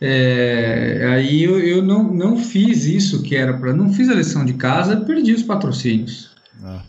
É, 0.00 1.06
aí 1.12 1.42
eu, 1.42 1.60
eu, 1.60 1.82
não, 1.82 2.12
não 2.12 2.36
fiz 2.38 2.86
isso 2.86 3.22
que 3.22 3.36
era 3.36 3.56
para. 3.58 3.74
Não 3.74 3.92
fiz 3.92 4.08
a 4.08 4.14
lição 4.14 4.44
de 4.44 4.54
casa, 4.54 5.00
perdi 5.02 5.32
os 5.32 5.42
patrocínios. 5.42 6.30
Ah. 6.62 6.82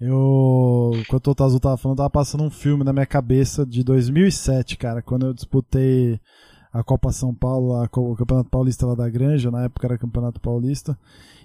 Eu, 0.00 0.92
enquanto 0.96 1.30
o 1.30 1.34
Tazu 1.34 1.60
tava 1.60 1.76
falando, 1.76 1.98
tava 1.98 2.10
passando 2.10 2.44
um 2.44 2.50
filme 2.50 2.84
na 2.84 2.92
minha 2.92 3.06
cabeça 3.06 3.64
de 3.64 3.82
2007, 3.82 4.76
cara, 4.76 5.00
quando 5.00 5.26
eu 5.26 5.32
disputei 5.32 6.20
a 6.72 6.84
Copa 6.84 7.12
São 7.12 7.34
Paulo, 7.34 7.74
a, 7.74 7.84
o 7.84 8.16
Campeonato 8.16 8.50
Paulista 8.50 8.86
lá 8.86 8.94
da 8.94 9.08
Granja, 9.08 9.50
na 9.50 9.64
época 9.64 9.86
era 9.86 9.96
Campeonato 9.96 10.40
Paulista. 10.40 10.98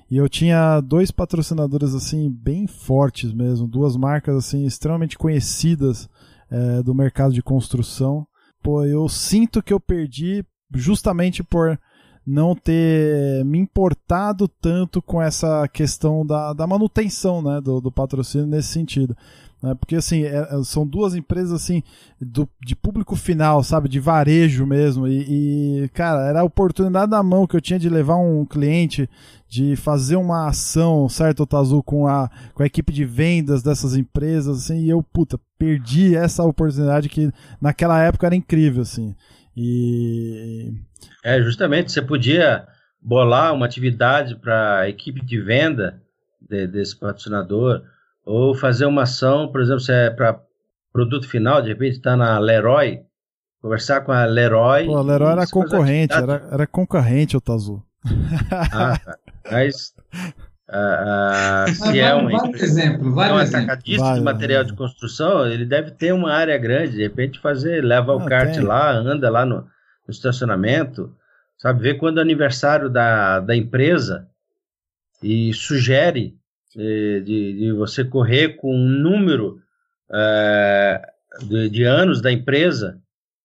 E 0.10 0.18
eu 0.18 0.28
tinha 0.28 0.82
dois 0.82 1.10
patrocinadores 1.10 1.94
assim 1.94 2.30
bem 2.30 2.68
fortes 2.68 3.32
mesmo, 3.32 3.66
duas 3.66 3.96
marcas 3.96 4.36
assim 4.36 4.66
extremamente 4.66 5.18
conhecidas 5.18 6.10
é, 6.50 6.84
do 6.84 6.94
mercado 6.94 7.34
de 7.34 7.42
construção. 7.42 8.28
Pô, 8.62 8.84
eu 8.84 9.08
sinto 9.08 9.64
que 9.64 9.72
eu 9.72 9.80
perdi 9.80 10.44
justamente 10.74 11.44
por 11.44 11.80
não 12.26 12.56
ter 12.56 13.44
me 13.46 13.58
importado 13.58 14.48
tanto 14.48 15.02
com 15.02 15.22
essa 15.22 15.68
questão 15.68 16.26
da, 16.26 16.54
da 16.54 16.68
manutenção 16.68 17.42
né, 17.42 17.60
do, 17.60 17.82
do 17.82 17.92
patrocínio 17.92 18.48
nesse 18.48 18.70
sentido. 18.70 19.16
Né? 19.62 19.76
Porque 19.76 19.96
assim, 19.96 20.24
é, 20.24 20.48
é, 20.52 20.64
são 20.64 20.86
duas 20.86 21.14
empresas 21.16 21.52
assim 21.52 21.84
do, 22.20 22.48
de 22.66 22.76
público 22.76 23.16
final, 23.16 23.64
sabe? 23.64 23.88
De 23.88 24.00
varejo 24.00 24.66
mesmo. 24.66 25.08
E, 25.08 25.84
e, 25.84 25.90
cara, 25.90 26.28
era 26.28 26.42
a 26.42 26.46
oportunidade 26.46 27.12
na 27.12 27.22
mão 27.22 27.46
que 27.46 27.56
eu 27.56 27.62
tinha 27.62 27.80
de 27.80 27.90
levar 27.90 28.18
um 28.18 28.46
cliente, 28.46 29.10
de 29.48 29.76
fazer 29.76 30.16
uma 30.16 30.48
ação, 30.48 31.08
certo, 31.10 31.44
Otazu, 31.44 31.84
com 31.84 32.08
a, 32.08 32.30
com 32.54 32.64
a 32.64 32.66
equipe 32.66 32.92
de 32.92 33.06
vendas 33.06 33.62
dessas 33.62 33.96
empresas, 33.96 34.64
assim, 34.64 34.80
e 34.86 34.90
eu, 34.90 35.04
puta, 35.04 35.40
perdi 35.58 36.16
essa 36.16 36.44
oportunidade 36.44 37.10
que 37.10 37.32
naquela 37.60 38.02
época 38.02 38.28
era 38.28 38.36
incrível, 38.36 38.82
assim. 38.82 39.14
E. 39.56 40.74
É, 41.24 41.42
justamente, 41.42 41.92
você 41.92 42.02
podia 42.02 42.68
bolar 43.02 43.54
uma 43.54 43.66
atividade 43.66 44.36
para 44.36 44.80
a 44.80 44.90
equipe 44.90 45.24
de 45.26 45.42
venda 45.42 46.02
de, 46.40 46.68
desse 46.68 46.98
patrocinador 46.98 47.82
ou 48.24 48.54
fazer 48.54 48.86
uma 48.86 49.04
ação, 49.04 49.52
por 49.52 49.62
exemplo, 49.62 49.80
se 49.80 49.92
é 49.92 50.10
para 50.10 50.40
produto 50.94 51.28
final, 51.28 51.62
de 51.62 51.70
repente 51.70 51.98
está 51.98 52.16
na 52.16 52.38
Leroy, 52.38 53.02
conversar 53.62 54.02
com 54.02 54.12
a 54.12 54.26
Leroy. 54.26 54.86
Pô, 54.86 54.98
a 54.98 55.02
Leroy 55.02 55.32
era 55.32 55.48
concorrente, 55.48 56.14
era, 56.14 56.48
era 56.52 56.68
concorrente 56.68 57.36
o 57.36 57.42
Tazu. 57.42 57.84
Ah. 58.72 59.00
Mas 59.50 59.94
uh, 60.72 61.70
uh, 61.70 61.74
se 61.74 62.00
é 62.00 62.16
um, 62.16 62.30
exemplo, 62.56 63.14
vale 63.14 63.32
é 63.32 63.36
um 63.36 63.38
atacadista 63.38 64.04
vale, 64.04 64.20
de 64.20 64.26
material 64.26 64.64
de 64.64 64.74
construção, 64.74 65.46
ele 65.48 65.66
deve 65.66 65.92
ter 65.92 66.14
uma 66.14 66.32
área 66.32 66.58
grande, 66.58 66.96
de 66.96 67.04
repente 67.04 67.40
fazer, 67.40 67.84
leva 67.84 68.16
o 68.16 68.26
kart 68.26 68.54
tem. 68.54 68.64
lá, 68.64 68.92
anda 68.92 69.30
lá 69.30 69.46
no, 69.46 69.58
no, 69.58 70.12
estacionamento, 70.12 71.14
sabe, 71.58 71.82
ver 71.82 71.96
quando 71.96 72.20
é 72.20 72.22
aniversário 72.22 72.90
da, 72.90 73.40
da 73.40 73.56
empresa 73.56 74.28
e 75.22 75.54
sugere 75.54 76.36
de, 76.76 77.22
de, 77.54 77.72
você 77.74 78.04
correr 78.04 78.56
com 78.56 78.74
um 78.74 78.88
número 78.88 79.62
é, 80.12 81.02
de, 81.42 81.70
de, 81.70 81.84
anos 81.84 82.22
da 82.22 82.32
empresa 82.32 82.98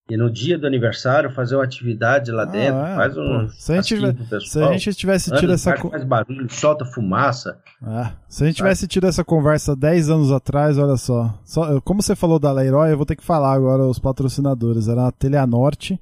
e 0.09 0.16
no 0.16 0.31
dia 0.31 0.57
do 0.57 0.66
aniversário 0.66 1.31
fazer 1.33 1.57
uma 1.57 1.64
atividade 1.64 2.31
lá 2.31 2.45
ah, 2.45 2.47
dentro, 2.47 2.81
é, 2.81 2.95
faz 2.95 3.16
um 3.16 3.49
se, 3.49 3.73
a 3.73 3.81
gente, 3.81 4.14
pessoal, 4.29 4.40
se 4.40 4.62
a 4.62 4.73
gente 4.73 4.95
tivesse 4.95 5.31
tido 5.33 5.53
essa 5.53 5.77
faz 5.77 6.05
barulho, 6.05 6.47
solta 6.49 6.85
fumaça. 6.85 7.59
É, 7.83 8.12
se 8.29 8.45
a 8.45 8.47
gente 8.47 8.57
tivesse 8.57 8.87
tido 8.87 9.07
essa 9.07 9.25
conversa 9.25 9.75
10 9.75 10.11
anos 10.11 10.31
atrás, 10.31 10.79
olha 10.79 10.97
só, 10.97 11.37
só, 11.45 11.81
como 11.81 12.01
você 12.01 12.14
falou 12.14 12.38
da 12.38 12.53
Leroy, 12.53 12.92
eu 12.92 12.97
vou 12.97 13.07
ter 13.07 13.16
que 13.16 13.25
falar 13.25 13.53
agora 13.53 13.83
os 13.83 13.99
patrocinadores, 13.99 14.88
era 14.88 15.09
a 15.09 15.12
Teleanorte 15.12 16.01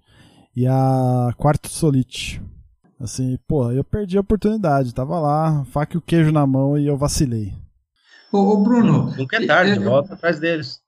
e 0.55 0.67
a 0.67 1.33
Quarto 1.39 1.69
Solite. 1.69 2.43
Assim, 3.01 3.39
pô, 3.49 3.71
eu 3.73 3.83
perdi 3.83 4.17
a 4.17 4.21
oportunidade. 4.21 4.95
Tava 4.95 5.19
lá, 5.19 5.65
faca 5.67 5.95
e 5.95 5.99
o 5.99 6.03
queijo 6.03 6.31
na 6.31 6.47
mão 6.47 6.79
e 6.79 6.87
eu 6.87 6.97
vacilei. 6.97 7.53
Ô, 8.33 8.39
ô 8.39 8.63
Bruno. 8.63 9.15
Nunca 9.17 9.37
é 9.37 9.47
tarde, 9.47 9.73
é, 9.73 9.79
volta 9.79 10.15
atrás 10.15 10.39
deles. 10.39 10.84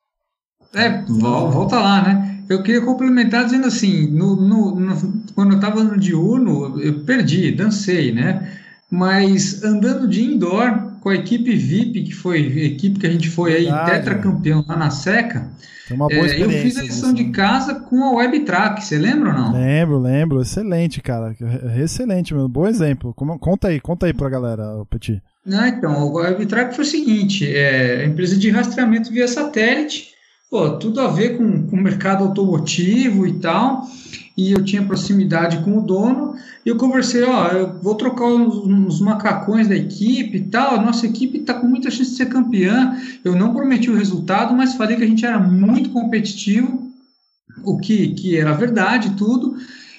É, 0.76 1.02
volta 1.08 1.76
lá, 1.80 2.02
né? 2.02 2.40
Eu 2.48 2.62
queria 2.62 2.80
complementar 2.80 3.44
dizendo 3.44 3.66
assim: 3.66 4.06
no, 4.06 4.36
no, 4.36 4.78
no 4.78 5.22
quando 5.34 5.52
eu 5.52 5.56
estava 5.56 5.82
no 5.82 5.98
diurno, 5.98 6.80
eu 6.80 7.00
perdi, 7.00 7.50
dancei, 7.50 8.12
né? 8.12 8.52
Mas 8.90 9.64
andando 9.64 10.06
de 10.06 10.22
indoor 10.22 10.92
com 11.00 11.08
a 11.08 11.14
equipe 11.14 11.56
VIP, 11.56 12.04
que 12.04 12.14
foi 12.14 12.38
a 12.40 12.64
equipe 12.64 13.00
que 13.00 13.06
a 13.06 13.10
gente 13.10 13.28
foi 13.28 13.54
aí, 13.54 13.66
tetracampeão 13.86 14.64
lá 14.68 14.76
na 14.76 14.90
Seca, 14.90 15.50
uma 15.90 16.08
boa 16.08 16.26
é, 16.26 16.42
eu 16.42 16.50
fiz 16.50 16.76
a 16.76 16.82
lição 16.82 17.12
de 17.12 17.26
casa 17.26 17.74
com 17.74 18.02
a 18.02 18.16
WebTrack, 18.16 18.84
você 18.84 18.98
lembra 18.98 19.30
ou 19.30 19.36
não? 19.36 19.52
Lembro, 19.52 19.98
lembro. 19.98 20.42
Excelente, 20.42 21.00
cara. 21.00 21.34
Excelente, 21.80 22.34
meu. 22.34 22.48
Bom 22.48 22.66
exemplo. 22.66 23.14
Conta 23.14 23.68
aí, 23.68 23.80
conta 23.80 24.06
aí 24.06 24.12
pra 24.12 24.28
galera, 24.28 24.84
Petit. 24.90 25.22
Ah, 25.52 25.68
então, 25.68 25.92
a 25.92 26.22
WebTrack 26.22 26.74
foi 26.74 26.84
o 26.84 26.88
seguinte: 26.88 27.46
é 27.46 28.04
empresa 28.04 28.36
de 28.36 28.50
rastreamento 28.50 29.12
via 29.12 29.28
satélite, 29.28 30.08
pô, 30.50 30.70
tudo 30.78 31.00
a 31.00 31.08
ver 31.08 31.36
com, 31.36 31.44
o 31.44 31.76
mercado 31.76 32.24
automotivo 32.24 33.26
e 33.26 33.38
tal 33.38 33.88
e 34.36 34.52
eu 34.52 34.62
tinha 34.62 34.84
proximidade 34.84 35.64
com 35.64 35.78
o 35.78 35.82
dono, 35.82 36.34
e 36.64 36.68
eu 36.68 36.76
conversei, 36.76 37.22
ó, 37.22 37.48
eu 37.48 37.80
vou 37.80 37.94
trocar 37.94 38.26
uns, 38.26 38.54
uns 38.54 39.00
macacões 39.00 39.66
da 39.66 39.74
equipe 39.74 40.36
e 40.36 40.44
tal, 40.44 40.74
a 40.74 40.82
nossa 40.82 41.06
equipe 41.06 41.38
está 41.38 41.54
com 41.54 41.66
muita 41.66 41.90
chance 41.90 42.10
de 42.10 42.16
ser 42.16 42.26
campeã, 42.26 43.00
eu 43.24 43.34
não 43.34 43.54
prometi 43.54 43.90
o 43.90 43.96
resultado, 43.96 44.54
mas 44.54 44.74
falei 44.74 44.96
que 44.96 45.04
a 45.04 45.06
gente 45.06 45.24
era 45.24 45.38
muito 45.38 45.88
competitivo, 45.90 46.92
o 47.64 47.78
que, 47.78 48.08
que 48.08 48.36
era 48.36 48.52
verdade 48.52 49.14
tudo, 49.16 49.56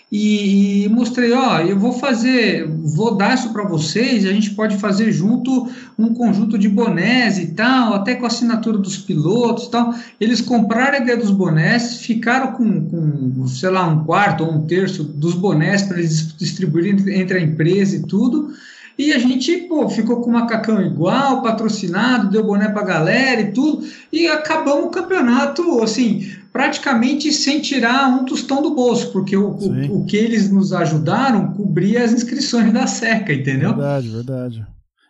e, 0.09 0.85
e, 0.85 0.89
mostrei, 0.89 1.33
ó, 1.33 1.59
eu 1.59 1.77
vou 1.77 1.91
fazer, 1.91 2.65
vou 2.65 3.15
dar 3.15 3.35
isso 3.35 3.51
para 3.51 3.67
vocês, 3.67 4.25
a 4.25 4.31
gente 4.31 4.51
pode 4.51 4.77
fazer 4.77 5.11
junto 5.11 5.69
um 5.99 6.13
conjunto 6.13 6.57
de 6.57 6.69
bonés 6.69 7.37
e 7.37 7.47
tal, 7.47 7.93
até 7.93 8.15
com 8.15 8.23
a 8.23 8.27
assinatura 8.27 8.77
dos 8.77 8.95
pilotos 8.95 9.65
e 9.65 9.71
tal. 9.71 9.93
Eles 10.17 10.39
compraram 10.39 10.97
a 10.97 11.01
ideia 11.01 11.17
dos 11.17 11.31
bonés, 11.31 11.97
ficaram 11.97 12.53
com, 12.53 12.85
com 12.85 13.47
sei 13.47 13.69
lá, 13.69 13.85
um 13.85 14.05
quarto 14.05 14.45
ou 14.45 14.53
um 14.53 14.65
terço 14.65 15.03
dos 15.03 15.33
bonés 15.33 15.81
para 15.81 15.99
eles 15.99 16.33
distribuírem 16.37 16.95
entre 17.19 17.39
a 17.39 17.41
empresa 17.41 17.97
e 17.97 18.03
tudo. 18.03 18.53
E 18.97 19.11
a 19.11 19.19
gente, 19.19 19.57
pô, 19.67 19.87
ficou 19.89 20.21
com 20.21 20.29
o 20.29 20.33
macacão 20.33 20.81
igual, 20.81 21.43
patrocinado, 21.43 22.31
deu 22.31 22.43
boné 22.43 22.69
pra 22.69 22.81
galera 22.81 23.41
e 23.41 23.51
tudo, 23.51 23.85
e 24.11 24.27
acabamos 24.27 24.85
o 24.85 24.89
campeonato, 24.89 25.83
assim, 25.83 26.31
praticamente 26.57 27.31
sem 27.31 27.61
tirar 27.61 28.09
um 28.09 28.25
tostão 28.25 28.63
do 28.63 28.73
bolso, 28.73 29.11
porque 29.11 29.37
o, 29.37 29.51
o, 29.51 30.01
o, 30.01 30.05
que 30.07 30.17
eles 30.17 30.49
nos 30.49 30.73
ajudaram 30.73 31.53
cobria 31.53 32.03
as 32.03 32.11
inscrições 32.11 32.73
da 32.73 32.87
SECA, 32.87 33.31
entendeu? 33.31 33.75
Verdade, 33.75 34.09
verdade. 34.09 34.67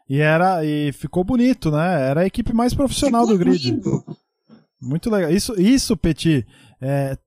E 0.09 0.19
era 0.19 0.65
e 0.65 0.91
ficou 0.91 1.23
bonito, 1.23 1.71
né? 1.71 2.09
Era 2.09 2.21
a 2.21 2.25
equipe 2.25 2.51
mais 2.53 2.73
profissional 2.73 3.21
ficou 3.21 3.37
do 3.37 3.45
grid. 3.45 3.71
Lindo. 3.71 4.03
Muito 4.81 5.09
legal. 5.09 5.31
Isso, 5.31 5.57
isso 5.57 5.95
Petit, 5.95 6.45
é, 6.81 7.17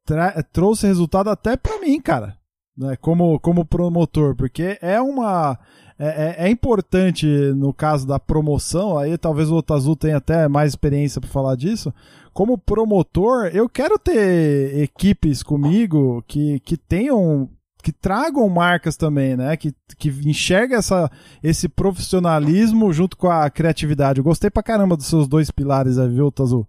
trouxe 0.53 0.87
resultado 0.87 1.31
até 1.31 1.57
para 1.57 1.81
mim, 1.81 1.99
cara. 1.99 2.37
Né? 2.77 2.97
Como, 2.97 3.41
como 3.41 3.65
promotor, 3.65 4.37
porque 4.37 4.77
é 4.83 5.01
uma. 5.01 5.59
É, 6.03 6.07
é, 6.07 6.47
é, 6.47 6.51
importante 6.51 7.27
no 7.55 7.75
caso 7.75 8.07
da 8.07 8.19
promoção, 8.19 8.97
aí 8.97 9.19
talvez 9.19 9.51
o 9.51 9.57
Otazu 9.57 9.95
tenha 9.95 10.17
até 10.17 10.49
mais 10.49 10.73
experiência 10.73 11.21
para 11.21 11.29
falar 11.29 11.57
disso. 11.57 11.93
Como 12.33 12.57
promotor, 12.57 13.51
eu 13.53 13.69
quero 13.69 13.99
ter 13.99 14.81
equipes 14.83 15.43
comigo 15.43 16.25
que, 16.27 16.59
que 16.61 16.79
tenham 16.79 17.51
que 17.83 17.93
tragam 17.93 18.49
marcas 18.49 18.97
também, 18.97 19.37
né? 19.37 19.57
Que, 19.57 19.73
que 19.99 20.09
enxerga 20.25 20.77
essa, 20.77 21.11
esse 21.43 21.69
profissionalismo 21.69 22.93
junto 22.93 23.17
com 23.17 23.31
a 23.31 23.49
criatividade. 23.51 24.21
Eu 24.21 24.25
gostei 24.25 24.51
pra 24.51 24.63
caramba 24.63 24.97
dos 24.97 25.07
seus 25.07 25.29
dois 25.29 25.51
pilares 25.51 25.99
aí, 25.99 26.09
viu, 26.09 26.31
Tazu? 26.31 26.67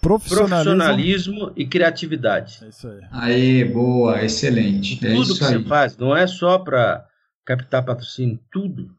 Profissionalismo, 0.00 0.76
Profissionalismo 0.76 1.52
e 1.56 1.66
criatividade. 1.66 2.58
É 2.62 2.68
isso 2.68 2.88
aí. 2.88 3.00
Aí, 3.12 3.64
boa, 3.64 4.24
excelente. 4.24 5.04
É 5.04 5.14
tudo 5.14 5.36
que 5.36 5.44
aí. 5.44 5.52
você 5.52 5.64
faz, 5.64 5.96
não 5.96 6.16
é 6.16 6.26
só 6.26 6.58
para 6.58 7.04
captar 7.44 7.84
patrocínio, 7.84 8.38
tudo. 8.50 8.90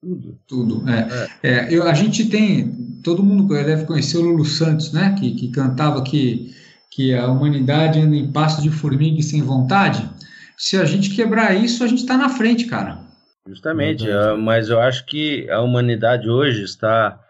Tudo. 0.00 0.38
Tudo, 0.46 0.88
é. 0.88 1.28
é. 1.42 1.50
é 1.50 1.74
eu, 1.74 1.88
a 1.88 1.94
gente 1.94 2.28
tem, 2.28 3.00
todo 3.02 3.22
mundo 3.22 3.48
deve 3.48 3.86
conhecer 3.86 4.18
o 4.18 4.22
Lulu 4.22 4.44
Santos, 4.44 4.92
né? 4.92 5.16
Que, 5.18 5.34
que 5.34 5.48
cantava 5.48 6.02
que, 6.02 6.54
que 6.90 7.14
a 7.14 7.26
humanidade 7.26 8.00
anda 8.00 8.14
em 8.14 8.30
passo 8.30 8.62
de 8.62 8.70
formiga 8.70 9.18
e 9.18 9.22
sem 9.22 9.42
vontade. 9.42 10.08
Se 10.56 10.76
a 10.76 10.84
gente 10.84 11.10
quebrar 11.10 11.54
isso, 11.54 11.82
a 11.82 11.86
gente 11.86 12.00
está 12.00 12.16
na 12.16 12.28
frente, 12.28 12.66
cara. 12.66 13.00
Justamente, 13.46 14.08
é, 14.08 14.34
mas 14.34 14.68
eu 14.68 14.80
acho 14.80 15.04
que 15.06 15.48
a 15.50 15.60
humanidade 15.60 16.28
hoje 16.28 16.62
está, 16.62 17.20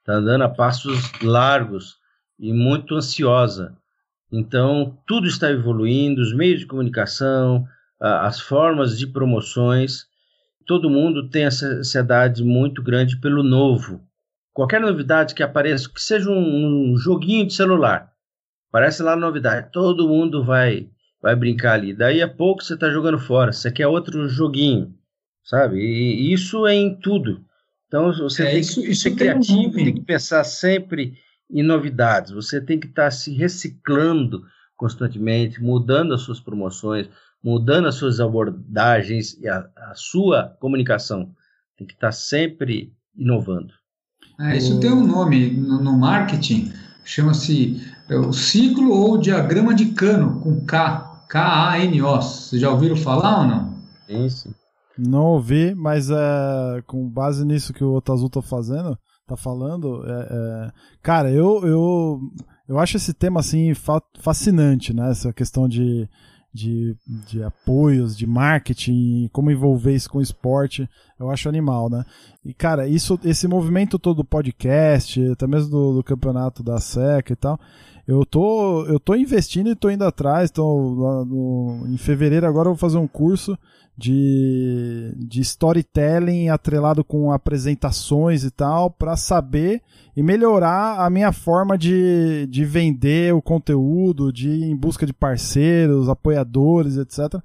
está 0.00 0.14
andando 0.14 0.44
a 0.44 0.48
passos 0.48 1.10
largos 1.22 1.96
e 2.38 2.52
muito 2.52 2.94
ansiosa. 2.94 3.76
Então, 4.30 4.98
tudo 5.06 5.26
está 5.26 5.50
evoluindo, 5.50 6.20
os 6.20 6.34
meios 6.34 6.60
de 6.60 6.66
comunicação, 6.66 7.66
as 8.00 8.40
formas 8.40 8.98
de 8.98 9.06
promoções, 9.06 10.07
todo 10.68 10.90
mundo 10.90 11.30
tem 11.30 11.46
essa 11.46 11.66
ansiedade 11.66 12.44
muito 12.44 12.82
grande 12.82 13.18
pelo 13.18 13.42
novo. 13.42 14.02
Qualquer 14.52 14.80
novidade 14.80 15.34
que 15.34 15.42
apareça, 15.42 15.88
que 15.88 16.00
seja 16.00 16.30
um, 16.30 16.92
um 16.92 16.96
joguinho 16.98 17.46
de 17.46 17.54
celular, 17.54 18.12
aparece 18.68 19.02
lá 19.02 19.16
novidade, 19.16 19.72
todo 19.72 20.06
mundo 20.06 20.44
vai 20.44 20.90
vai 21.20 21.34
brincar 21.34 21.72
ali. 21.72 21.94
Daí 21.94 22.22
a 22.22 22.28
pouco 22.28 22.62
você 22.62 22.74
está 22.74 22.90
jogando 22.90 23.18
fora, 23.18 23.50
você 23.50 23.72
quer 23.72 23.86
outro 23.88 24.28
joguinho, 24.28 24.94
sabe? 25.42 25.78
E, 25.78 26.32
isso 26.32 26.66
é 26.66 26.74
em 26.74 26.94
tudo. 26.94 27.42
Então 27.86 28.12
você 28.12 28.46
é, 28.46 28.50
tem 28.50 28.60
isso, 28.60 28.82
que 28.82 28.94
ser 28.94 29.16
criativo, 29.16 29.72
tem 29.72 29.94
que 29.94 30.04
pensar 30.04 30.44
sempre 30.44 31.14
em 31.50 31.62
novidades. 31.62 32.30
Você 32.30 32.60
tem 32.60 32.78
que 32.78 32.86
estar 32.86 33.04
tá 33.04 33.10
se 33.10 33.32
reciclando 33.32 34.44
constantemente, 34.76 35.60
mudando 35.62 36.12
as 36.14 36.20
suas 36.20 36.38
promoções, 36.38 37.08
mudando 37.42 37.88
as 37.88 37.94
suas 37.94 38.20
abordagens 38.20 39.34
e 39.40 39.48
a, 39.48 39.68
a 39.76 39.94
sua 39.94 40.56
comunicação. 40.60 41.30
Tem 41.76 41.86
que 41.86 41.94
estar 41.94 42.08
tá 42.08 42.12
sempre 42.12 42.92
inovando. 43.16 43.72
É, 44.40 44.56
isso 44.56 44.78
tem 44.78 44.92
um 44.92 45.06
nome 45.06 45.50
no, 45.50 45.82
no 45.82 45.98
marketing, 45.98 46.72
chama-se 47.04 47.82
é, 48.08 48.16
o 48.16 48.32
ciclo 48.32 48.90
ou 48.90 49.18
diagrama 49.18 49.74
de 49.74 49.86
Cano, 49.86 50.40
com 50.40 50.64
K, 50.64 51.26
K-A-N-O. 51.28 52.16
Vocês 52.16 52.60
já 52.60 52.70
ouviram 52.70 52.96
falar 52.96 53.40
ou 53.40 53.46
não? 53.46 53.74
Sim, 54.06 54.28
sim. 54.28 54.54
Não 54.96 55.26
ouvi, 55.26 55.74
mas 55.74 56.10
é, 56.10 56.82
com 56.86 57.08
base 57.08 57.44
nisso 57.44 57.72
que 57.72 57.84
o 57.84 57.94
Otazu 57.94 58.28
tá 58.28 58.42
fazendo, 58.42 58.98
tá 59.26 59.36
falando, 59.36 60.04
é, 60.04 60.10
é, 60.10 60.70
cara, 61.00 61.30
eu, 61.30 61.64
eu, 61.64 62.20
eu 62.68 62.78
acho 62.78 62.96
esse 62.96 63.14
tema 63.14 63.40
assim 63.40 63.74
fa 63.74 64.00
fascinante, 64.20 64.92
né? 64.92 65.10
Essa 65.10 65.32
questão 65.32 65.68
de, 65.68 66.08
de, 66.52 66.96
de 67.06 67.42
apoios, 67.42 68.16
de 68.16 68.26
marketing, 68.26 69.28
como 69.32 69.50
envolver 69.50 69.94
isso 69.94 70.10
com 70.10 70.20
esporte, 70.20 70.88
eu 71.18 71.30
acho 71.30 71.48
animal, 71.48 71.90
né? 71.90 72.04
E, 72.44 72.54
cara, 72.54 72.86
isso, 72.86 73.18
esse 73.24 73.46
movimento 73.46 73.98
todo 73.98 74.18
do 74.18 74.24
podcast, 74.24 75.30
até 75.30 75.46
mesmo 75.46 75.70
do, 75.70 75.94
do 75.94 76.04
campeonato 76.04 76.62
da 76.62 76.78
SECA 76.78 77.32
e 77.32 77.36
tal, 77.36 77.60
eu 78.08 78.24
tô, 78.24 78.86
eu 78.86 78.98
tô 78.98 79.14
investindo 79.14 79.68
e 79.68 79.76
tô 79.76 79.90
indo 79.90 80.02
atrás, 80.02 80.50
tô, 80.50 81.24
no, 81.26 81.86
em 81.86 81.98
fevereiro 81.98 82.46
agora 82.46 82.68
eu 82.68 82.72
vou 82.72 82.78
fazer 82.78 82.96
um 82.96 83.06
curso 83.06 83.56
de, 83.98 85.12
de 85.14 85.42
storytelling 85.42 86.48
atrelado 86.48 87.04
com 87.04 87.30
apresentações 87.30 88.44
e 88.44 88.50
tal, 88.50 88.90
para 88.90 89.14
saber 89.14 89.82
e 90.16 90.22
melhorar 90.22 91.04
a 91.04 91.10
minha 91.10 91.32
forma 91.32 91.76
de, 91.76 92.46
de 92.46 92.64
vender 92.64 93.34
o 93.34 93.42
conteúdo, 93.42 94.32
de 94.32 94.48
ir 94.48 94.70
em 94.70 94.76
busca 94.76 95.04
de 95.04 95.12
parceiros, 95.12 96.08
apoiadores, 96.08 96.96
etc. 96.96 97.42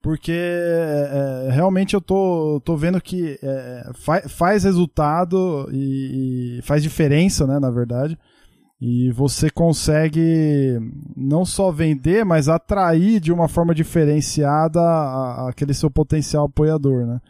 Porque 0.00 0.32
é, 0.32 1.48
é, 1.48 1.52
realmente 1.52 1.92
eu 1.92 2.00
tô, 2.00 2.62
tô 2.64 2.76
vendo 2.76 2.98
que 2.98 3.38
é, 3.42 3.90
faz, 3.92 4.32
faz 4.32 4.64
resultado 4.64 5.68
e, 5.70 6.58
e, 6.58 6.62
faz 6.62 6.82
diferença, 6.82 7.46
né, 7.46 7.58
na 7.58 7.70
verdade. 7.70 8.16
E 8.80 9.10
você 9.10 9.50
consegue 9.50 10.78
não 11.16 11.44
só 11.44 11.72
vender, 11.72 12.24
mas 12.24 12.48
atrair 12.48 13.18
de 13.18 13.32
uma 13.32 13.48
forma 13.48 13.74
diferenciada 13.74 14.80
aquele 15.48 15.74
seu 15.74 15.90
potencial 15.90 16.46
apoiador, 16.46 17.04
né? 17.04 17.20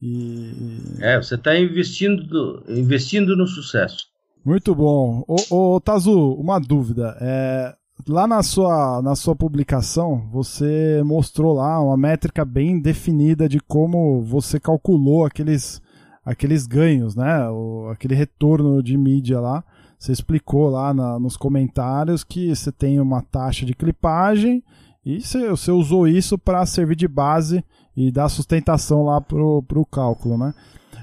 E... 0.00 0.52
É, 1.00 1.16
você 1.16 1.34
está 1.34 1.58
investindo, 1.58 2.62
investindo 2.68 3.36
no 3.36 3.46
sucesso. 3.46 4.06
Muito 4.44 4.74
bom. 4.74 5.24
Ô, 5.26 5.74
ô 5.74 5.80
Tazu, 5.80 6.34
uma 6.34 6.60
dúvida. 6.60 7.16
É, 7.20 7.74
lá 8.06 8.26
na 8.26 8.42
sua, 8.42 9.00
na 9.02 9.16
sua 9.16 9.34
publicação, 9.34 10.28
você 10.30 11.02
mostrou 11.04 11.54
lá 11.54 11.80
uma 11.80 11.96
métrica 11.96 12.44
bem 12.44 12.78
definida 12.78 13.48
de 13.48 13.58
como 13.58 14.22
você 14.22 14.60
calculou 14.60 15.24
aqueles, 15.24 15.80
aqueles 16.24 16.66
ganhos, 16.66 17.16
né? 17.16 17.48
O, 17.48 17.88
aquele 17.90 18.14
retorno 18.14 18.82
de 18.82 18.96
mídia 18.96 19.40
lá. 19.40 19.64
Você 19.98 20.12
explicou 20.12 20.68
lá 20.70 20.92
na, 20.92 21.18
nos 21.18 21.36
comentários 21.36 22.22
que 22.22 22.54
você 22.54 22.70
tem 22.70 23.00
uma 23.00 23.22
taxa 23.22 23.64
de 23.64 23.74
clipagem 23.74 24.62
e 25.04 25.20
você, 25.20 25.48
você 25.48 25.70
usou 25.70 26.08
isso 26.08 26.38
para 26.38 26.64
servir 26.66 26.96
de 26.96 27.08
base 27.08 27.64
e 27.96 28.10
dar 28.10 28.28
sustentação 28.28 29.04
lá 29.04 29.20
pro, 29.20 29.62
pro 29.62 29.84
cálculo, 29.86 30.36
né? 30.38 30.54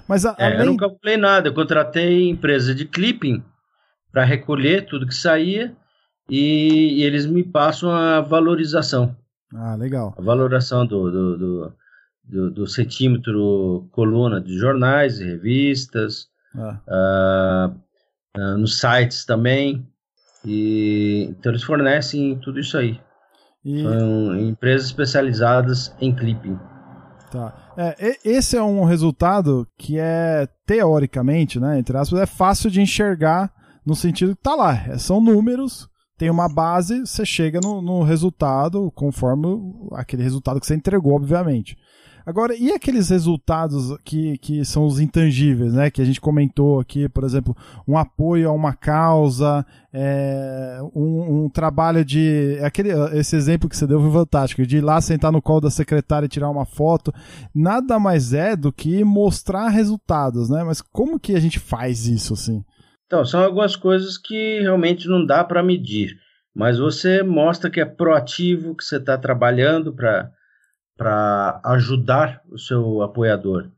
Mas 0.08 0.26
a, 0.26 0.36
é, 0.38 0.46
além... 0.46 0.60
Eu 0.60 0.66
não 0.66 0.78
calculei 0.78 1.18
nada, 1.18 1.50
eu 1.50 1.54
contratei 1.54 2.30
empresa 2.30 2.76
de 2.76 2.86
clipping 2.86 3.44
para 4.12 4.26
recolher 4.26 4.86
tudo 4.86 5.08
que 5.08 5.16
saía 5.16 5.76
e, 6.30 7.00
e, 7.00 7.04
eles 7.04 7.26
me 7.26 7.44
passam 7.44 7.90
a 7.90 8.22
valorização. 8.22 9.16
Ah, 9.54 9.76
legal. 9.76 10.14
A 10.18 10.22
valoração 10.22 10.86
do, 10.86 11.12
do, 11.12 11.38
do, 11.38 11.74
do, 12.24 12.52
do 12.52 12.68
centímetro 12.68 13.88
coluna 13.92 14.42
de 14.42 14.58
jornais 14.58 15.20
e 15.20 15.26
revistas, 15.26 16.28
ah. 16.56 16.80
uh, 16.88 17.82
uh, 18.38 18.58
nos 18.58 18.80
sites 18.80 19.26
também. 19.26 19.88
E, 20.46 21.28
então 21.30 21.52
eles 21.52 21.64
fornecem 21.64 22.40
tudo 22.40 22.60
isso 22.60 22.78
aí. 22.78 23.00
E... 23.64 23.84
São 23.84 24.40
empresas 24.40 24.88
especializadas 24.88 25.96
em 26.00 26.14
clipping. 26.14 26.58
Tá. 27.32 27.72
É, 27.78 28.18
esse 28.26 28.58
é 28.58 28.64
um 28.64 28.84
resultado 28.84 29.66
que 29.78 29.98
é, 29.98 30.48
teoricamente, 30.66 31.60
né, 31.60 31.80
entre 31.80 31.98
aspas, 31.98 32.20
é 32.20 32.26
fácil 32.26 32.70
de 32.70 32.82
enxergar 32.82 33.54
no 33.86 33.96
sentido 33.96 34.36
que 34.36 34.44
tá 34.44 34.54
lá. 34.54 34.76
É, 34.88 34.98
são 34.98 35.22
números, 35.22 35.88
tem 36.18 36.30
uma 36.30 36.50
base, 36.50 37.00
você 37.00 37.26
chega 37.26 37.60
no, 37.62 37.82
no 37.82 38.04
resultado 38.04 38.92
conforme 38.92 39.48
aquele 39.94 40.24
resultado 40.24 40.60
que 40.60 40.66
você 40.66 40.76
entregou, 40.76 41.14
obviamente. 41.14 41.78
Agora, 42.26 42.56
e 42.56 42.72
aqueles 42.72 43.10
resultados 43.10 43.98
que, 44.04 44.38
que 44.38 44.64
são 44.64 44.86
os 44.86 45.00
intangíveis, 45.00 45.74
né? 45.74 45.90
Que 45.90 46.02
a 46.02 46.06
gente 46.06 46.22
comentou 46.22 46.80
aqui, 46.80 47.10
por 47.10 47.24
exemplo, 47.24 47.56
um 47.88 47.98
apoio 47.98 48.50
a 48.50 48.54
uma 48.54 48.74
causa, 48.74 49.66
é, 49.94 50.80
um, 50.96 51.46
um, 51.46 51.50
trabalho 51.50 52.06
de. 52.06 52.60
Aquele, 52.64 52.90
esse 53.18 53.36
exemplo 53.36 53.68
que 53.68 53.76
você 53.76 53.88
deu 53.88 54.00
foi 54.00 54.12
fantástico, 54.12 54.66
de 54.66 54.78
ir 54.78 54.82
lá 54.82 55.02
sentar 55.02 55.32
no 55.32 55.42
colo 55.42 55.62
da 55.62 55.70
secretária 55.70 56.26
e 56.26 56.30
tirar 56.30 56.50
uma 56.50 56.66
foto. 56.66 57.14
Nada 57.54 58.00
mais 58.00 58.34
é 58.34 58.56
do 58.56 58.72
que 58.72 59.04
mostrar 59.04 59.70
resultados, 59.70 60.50
né? 60.50 60.64
Mas 60.64 60.82
como 60.82 61.20
que 61.20 61.36
a 61.36 61.40
gente 61.40 61.60
faz 61.60 62.06
isso, 62.08 62.34
assim? 62.34 62.64
Então, 63.08 63.26
são 63.26 63.44
algumas 63.44 63.76
coisas 63.76 64.18
que 64.18 64.62
realmente 64.62 65.08
não 65.08 65.26
dá 65.26 65.44
para 65.44 65.62
medir. 65.62 66.16
Mas 66.56 66.78
você 66.78 67.24
mostra 67.24 67.70
que 67.70 67.80
é 67.80 67.86
proativo, 67.86 68.76
que 68.76 68.84
você 68.84 68.98
está 68.98 69.18
trabalhando 69.18 69.94
para 69.94 70.30
para 71.02 71.60
ajudar 71.64 72.44
o 72.48 72.60
seu 72.60 73.02
apoiador. 73.02 73.72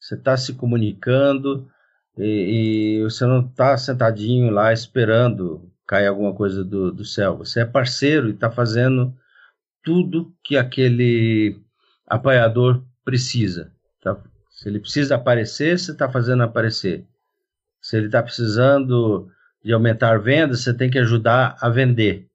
Você 0.00 0.14
está 0.14 0.34
se 0.34 0.54
comunicando 0.54 1.70
e, 2.16 3.00
e 3.00 3.02
você 3.02 3.26
não 3.26 3.40
está 3.40 3.76
sentadinho 3.76 4.50
lá 4.50 4.72
esperando 4.72 5.70
cair 5.86 6.06
alguma 6.06 6.34
coisa 6.34 6.64
do, 6.64 6.90
do 6.90 7.04
céu. 7.04 7.36
Você 7.36 7.60
é 7.60 7.66
parceiro 7.66 8.28
e 8.28 8.32
está 8.32 8.50
fazendo 8.50 9.14
tudo 9.84 10.34
que 10.42 10.56
aquele 10.56 11.60
apoiador 12.06 12.82
precisa. 13.04 13.70
Tá? 14.00 14.16
Se 14.50 14.66
ele 14.66 14.80
precisa 14.80 15.16
aparecer, 15.16 15.78
você 15.78 15.92
está 15.92 16.08
fazendo 16.08 16.42
aparecer. 16.42 17.04
Se 17.78 17.98
ele 17.98 18.06
está 18.06 18.22
precisando 18.22 19.30
de 19.62 19.74
aumentar 19.74 20.18
vendas, 20.18 20.62
você 20.62 20.72
tem 20.72 20.88
que 20.88 20.98
ajudar 20.98 21.58
a 21.60 21.68
vender, 21.68 22.26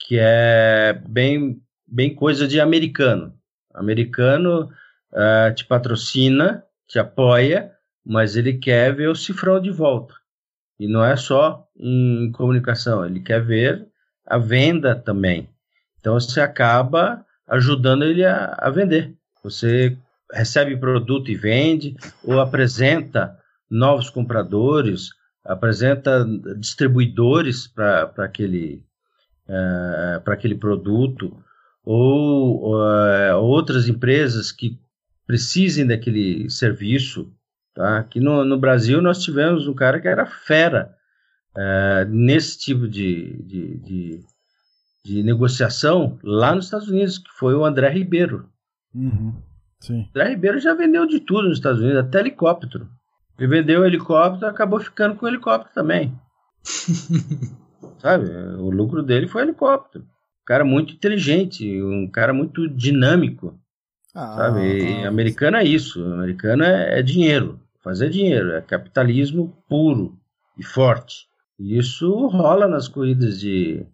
que 0.00 0.18
é 0.18 1.00
bem, 1.08 1.62
bem 1.86 2.12
coisa 2.12 2.48
de 2.48 2.60
americano. 2.60 3.32
Americano 3.74 4.70
uh, 5.12 5.54
te 5.54 5.64
patrocina, 5.64 6.64
te 6.86 6.98
apoia, 6.98 7.72
mas 8.04 8.36
ele 8.36 8.54
quer 8.54 8.94
ver 8.94 9.08
o 9.08 9.14
cifrão 9.14 9.60
de 9.60 9.70
volta. 9.70 10.14
E 10.78 10.86
não 10.86 11.04
é 11.04 11.16
só 11.16 11.66
em 11.76 12.30
comunicação, 12.32 13.04
ele 13.04 13.20
quer 13.20 13.42
ver 13.42 13.86
a 14.26 14.38
venda 14.38 14.94
também. 14.94 15.48
Então 15.98 16.14
você 16.14 16.40
acaba 16.40 17.24
ajudando 17.48 18.04
ele 18.04 18.24
a, 18.24 18.56
a 18.58 18.70
vender. 18.70 19.14
Você 19.42 19.96
recebe 20.32 20.76
produto 20.76 21.30
e 21.30 21.34
vende, 21.34 21.96
ou 22.22 22.40
apresenta 22.40 23.38
novos 23.70 24.10
compradores, 24.10 25.10
apresenta 25.44 26.26
distribuidores 26.58 27.66
para 27.66 28.12
aquele, 28.18 28.82
uh, 29.48 30.30
aquele 30.30 30.54
produto, 30.54 31.36
ou 31.84 32.74
uh, 32.74 33.36
outras 33.36 33.88
empresas 33.88 34.50
que 34.50 34.78
precisem 35.26 35.86
daquele 35.86 36.48
serviço. 36.48 37.30
Tá? 37.74 37.98
Aqui 37.98 38.20
no, 38.20 38.44
no 38.44 38.58
Brasil 38.58 39.02
nós 39.02 39.22
tivemos 39.22 39.68
um 39.68 39.74
cara 39.74 40.00
que 40.00 40.08
era 40.08 40.24
fera 40.24 40.94
uh, 41.56 42.08
nesse 42.08 42.58
tipo 42.58 42.88
de, 42.88 43.42
de, 43.42 43.78
de, 43.78 44.20
de, 45.04 45.22
negociação 45.22 46.18
lá 46.22 46.54
nos 46.54 46.66
Estados 46.66 46.88
Unidos, 46.88 47.18
que 47.18 47.30
foi 47.38 47.54
o 47.54 47.64
André 47.64 47.90
Ribeiro. 47.90 48.48
Uhum. 48.94 49.34
Sim. 49.80 50.08
André 50.10 50.30
Ribeiro 50.30 50.60
já 50.60 50.72
vendeu 50.72 51.06
de 51.06 51.20
tudo 51.20 51.48
nos 51.48 51.58
Estados 51.58 51.80
Unidos, 51.80 51.98
até 51.98 52.20
helicóptero. 52.20 52.88
Ele 53.38 53.48
vendeu 53.48 53.80
o 53.80 53.84
helicóptero 53.84 54.46
acabou 54.46 54.78
ficando 54.78 55.16
com 55.16 55.26
o 55.26 55.28
helicóptero 55.28 55.74
também. 55.74 56.16
Sabe? 57.98 58.30
O 58.58 58.70
lucro 58.70 59.02
dele 59.02 59.26
foi 59.26 59.42
helicóptero. 59.42 60.06
Um 60.44 60.46
cara 60.46 60.64
muito 60.64 60.92
inteligente, 60.92 61.82
um 61.82 62.06
cara 62.06 62.34
muito 62.34 62.68
dinâmico. 62.68 63.58
Ah, 64.14 64.36
sabe? 64.36 65.00
E 65.00 65.06
americano 65.06 65.56
é 65.56 65.64
isso. 65.64 66.04
Americano 66.04 66.62
é, 66.62 66.98
é 66.98 67.02
dinheiro. 67.02 67.58
Fazer 67.82 68.10
dinheiro. 68.10 68.52
É 68.52 68.60
capitalismo 68.60 69.56
puro 69.68 70.18
e 70.58 70.62
forte. 70.62 71.26
E 71.58 71.78
isso 71.78 72.26
rola 72.26 72.68
nas 72.68 72.88
corridas 72.88 73.40
de, 73.40 73.86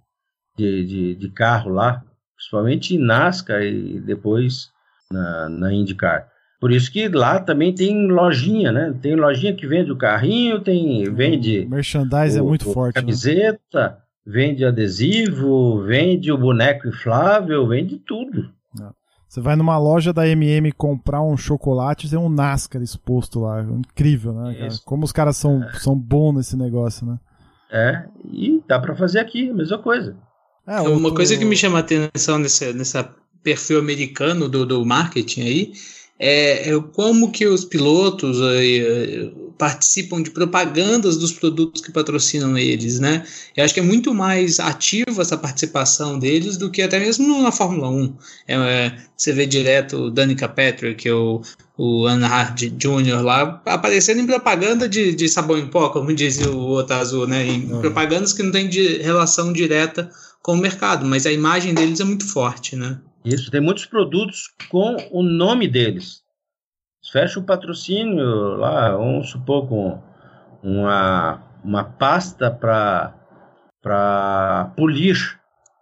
de, 0.57 0.85
de, 0.85 1.15
de 1.15 1.31
carro 1.31 1.71
lá. 1.71 2.05
Principalmente 2.35 2.97
em 2.97 2.99
NASCAR 2.99 3.63
e 3.63 4.01
depois 4.01 4.73
na, 5.11 5.49
na 5.49 5.73
IndyCar. 5.73 6.29
Por 6.61 6.73
isso 6.73 6.93
que 6.93 7.09
lá 7.09 7.41
também 7.41 7.75
tem 7.75 8.07
lojinha, 8.09 8.73
né? 8.73 8.95
Tem 9.01 9.15
lojinha 9.15 9.55
que 9.55 9.67
vende 9.67 9.91
o 9.91 9.97
carrinho, 9.97 10.61
tem 10.61 11.05
vende 11.15 11.61
o 11.61 11.71
merchandise 11.71 12.37
é 12.37 12.43
o, 12.43 12.45
é 12.45 12.49
muito 12.49 12.71
forte, 12.73 12.97
né? 12.97 13.01
camiseta, 13.01 13.89
né? 13.89 13.97
Vende 14.31 14.65
adesivo, 14.65 15.83
vende 15.83 16.31
o 16.31 16.39
boneco 16.39 16.89
inflável, 16.89 17.67
vende 17.67 17.99
tudo. 17.99 18.51
É. 18.81 18.89
Você 19.29 19.41
vai 19.41 19.57
numa 19.57 19.79
loja 19.79 20.13
da 20.13 20.27
MM 20.27 20.73
comprar 20.73 21.23
um 21.23 21.37
chocolate, 21.37 22.09
tem 22.09 22.19
um 22.19 22.29
NASCAR 22.29 22.83
exposto 22.83 23.41
lá, 23.41 23.63
incrível, 23.63 24.33
né? 24.33 24.69
Como 24.85 25.05
os 25.05 25.13
caras 25.13 25.37
são, 25.37 25.63
é. 25.63 25.73
são 25.75 25.97
bons 25.97 26.35
nesse 26.35 26.57
negócio, 26.57 27.07
né? 27.07 27.19
É, 27.71 28.05
e 28.25 28.61
dá 28.67 28.81
para 28.81 28.97
fazer 28.97 29.21
aqui 29.21 29.51
a 29.51 29.55
mesma 29.55 29.79
coisa. 29.79 30.17
É, 30.67 30.81
Uma 30.81 31.15
coisa 31.15 31.37
que 31.37 31.45
me 31.45 31.57
chama 31.57 31.79
a 31.79 31.81
atenção 31.81 32.39
nesse, 32.39 32.73
nesse 32.73 32.99
perfil 33.43 33.79
americano 33.79 34.49
do, 34.49 34.67
do 34.67 34.85
marketing 34.85 35.41
aí 35.43 35.73
é, 36.21 36.69
é 36.69 36.81
como 36.93 37.33
que 37.33 37.47
os 37.47 37.65
pilotos 37.65 38.39
é, 38.43 39.33
participam 39.61 40.23
de 40.23 40.31
propagandas 40.31 41.19
dos 41.19 41.33
produtos 41.33 41.83
que 41.83 41.93
patrocinam 41.93 42.57
eles, 42.57 42.99
né? 42.99 43.27
Eu 43.55 43.63
acho 43.63 43.75
que 43.75 43.81
é 43.81 43.83
muito 43.83 44.15
mais 44.15 44.59
ativa 44.59 45.21
essa 45.21 45.37
participação 45.37 46.19
deles 46.19 46.57
do 46.57 46.71
que 46.71 46.81
até 46.81 46.99
mesmo 46.99 47.43
na 47.43 47.53
Fórmula 47.53 47.91
1. 47.91 48.15
É, 48.49 48.55
é, 48.55 48.97
você 49.15 49.35
vê 49.35 49.45
direto 49.45 50.05
o 50.05 50.11
Danica 50.11 50.49
Patrick, 50.49 51.11
o, 51.11 51.43
o 51.77 52.07
Anhard 52.07 52.71
Jr. 52.71 53.23
lá, 53.23 53.61
aparecendo 53.67 54.21
em 54.23 54.27
propaganda 54.27 54.89
de, 54.89 55.15
de 55.15 55.29
sabão 55.29 55.59
em 55.59 55.67
pó, 55.67 55.91
como 55.91 56.15
dizia 56.15 56.51
o 56.51 56.71
Otazu, 56.71 57.27
né? 57.27 57.47
Em 57.47 57.71
uhum. 57.71 57.83
propagandas 57.83 58.33
que 58.33 58.43
não 58.43 58.51
têm 58.51 58.67
de 58.67 58.97
relação 59.03 59.53
direta 59.53 60.11
com 60.41 60.55
o 60.55 60.57
mercado, 60.59 61.05
mas 61.05 61.27
a 61.27 61.33
imagem 61.33 61.75
deles 61.75 62.01
é 62.01 62.05
muito 62.05 62.27
forte, 62.27 62.77
né? 62.77 62.99
Isso, 63.23 63.51
tem 63.51 63.61
muitos 63.61 63.85
produtos 63.85 64.49
com 64.71 64.97
o 65.11 65.23
nome 65.23 65.69
deles. 65.69 66.23
Fecha 67.03 67.41
o 67.41 67.45
patrocínio 67.45 68.57
lá, 68.57 68.91
vamos 68.97 69.31
supor, 69.31 69.69
com 69.69 70.01
uma, 70.63 71.43
uma 71.65 71.85
pasta 71.85 72.51
para 72.51 73.15
polir 74.77 75.17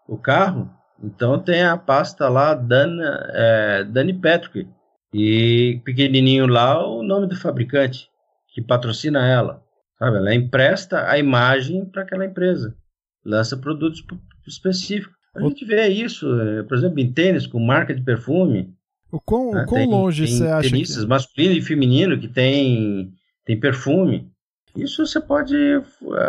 o 0.08 0.16
carro. 0.16 0.70
Então 1.02 1.38
tem 1.38 1.62
a 1.62 1.76
pasta 1.76 2.28
lá, 2.28 2.54
Dani, 2.54 3.00
é, 3.02 3.84
Dani 3.84 4.14
Patrick. 4.14 4.68
E 5.12 5.80
pequenininho 5.84 6.46
lá 6.46 6.86
o 6.86 7.02
nome 7.02 7.26
do 7.26 7.36
fabricante 7.36 8.10
que 8.48 8.60
patrocina 8.60 9.26
ela. 9.26 9.62
Sabe? 9.98 10.16
Ela 10.16 10.34
empresta 10.34 11.08
a 11.08 11.18
imagem 11.18 11.84
para 11.86 12.02
aquela 12.02 12.26
empresa. 12.26 12.76
Lança 13.24 13.56
produtos 13.56 14.04
específicos. 14.46 15.16
A 15.34 15.40
gente 15.40 15.64
vê 15.64 15.88
isso, 15.88 16.26
eh, 16.40 16.62
por 16.64 16.76
exemplo, 16.76 16.98
em 16.98 17.12
tênis 17.12 17.46
com 17.46 17.60
marca 17.60 17.94
de 17.94 18.02
perfume. 18.02 18.74
O 19.10 19.20
quão, 19.20 19.52
né? 19.52 19.64
quão 19.66 19.80
tem, 19.80 19.90
longe 19.90 20.24
tem 20.26 20.36
você 20.36 20.46
acha 20.46 20.70
tenistas 20.70 21.02
que... 21.02 21.08
masculino 21.08 21.54
e 21.54 21.62
feminino 21.62 22.18
que 22.18 22.28
tem, 22.28 23.12
tem 23.44 23.58
perfume. 23.58 24.30
Isso 24.76 25.04
você 25.06 25.20
pode 25.20 25.56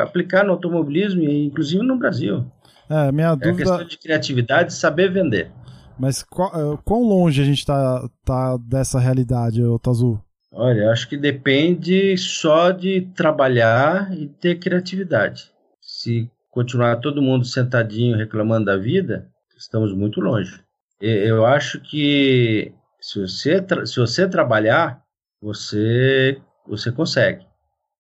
aplicar 0.02 0.44
no 0.44 0.54
automobilismo 0.54 1.22
e 1.22 1.46
inclusive 1.46 1.84
no 1.84 1.98
Brasil. 1.98 2.46
É, 2.90 3.12
minha 3.12 3.36
dúvida... 3.36 3.52
É 3.52 3.56
questão 3.56 3.88
de 3.88 3.98
criatividade 3.98 4.72
e 4.72 4.76
saber 4.76 5.12
vender. 5.12 5.52
Mas 6.00 6.24
qual, 6.24 6.50
eh, 6.56 6.80
quão 6.86 7.04
longe 7.04 7.42
a 7.42 7.46
gente 7.46 7.60
está 7.60 8.10
tá 8.24 8.58
dessa 8.58 9.00
realidade, 9.00 9.62
Tazu? 9.84 10.20
Olha, 10.52 10.90
acho 10.90 11.08
que 11.08 11.18
depende 11.18 12.18
só 12.18 12.72
de 12.72 13.02
trabalhar 13.14 14.12
e 14.18 14.28
ter 14.28 14.58
criatividade. 14.58 15.52
Se 15.82 16.32
continuar 16.50 16.96
todo 16.98 17.22
mundo 17.22 17.46
sentadinho 17.46 18.18
reclamando 18.18 18.66
da 18.66 18.78
vida, 18.78 19.30
estamos 19.58 19.94
muito 19.94 20.22
longe. 20.22 20.60
Eu 21.02 21.46
acho 21.46 21.80
que 21.82 22.74
se 23.00 23.20
você, 23.20 23.66
se 23.86 24.00
você 24.00 24.28
trabalhar, 24.28 25.02
você, 25.42 26.42
você 26.68 26.92
consegue. 26.92 27.46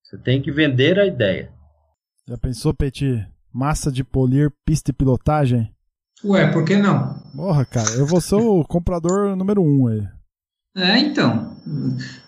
Você 0.04 0.18
tem 0.18 0.42
que 0.42 0.52
vender 0.52 1.00
a 1.00 1.06
ideia. 1.06 1.52
Já 2.28 2.38
pensou, 2.38 2.74
Petit? 2.74 3.26
Massa 3.52 3.92
de 3.92 4.04
polir, 4.04 4.52
pista 4.66 4.92
e 4.92 4.94
pilotagem? 4.94 5.74
Ué, 6.24 6.52
por 6.52 6.66
que 6.66 6.76
não? 6.76 7.18
Porra, 7.36 7.66
cara, 7.66 7.90
eu 7.92 8.06
vou 8.06 8.20
ser 8.20 8.36
o 8.36 8.64
comprador 8.66 9.36
número 9.36 9.62
um 9.64 9.88
aí. 9.88 10.06
É, 10.80 11.00
então. 11.00 11.56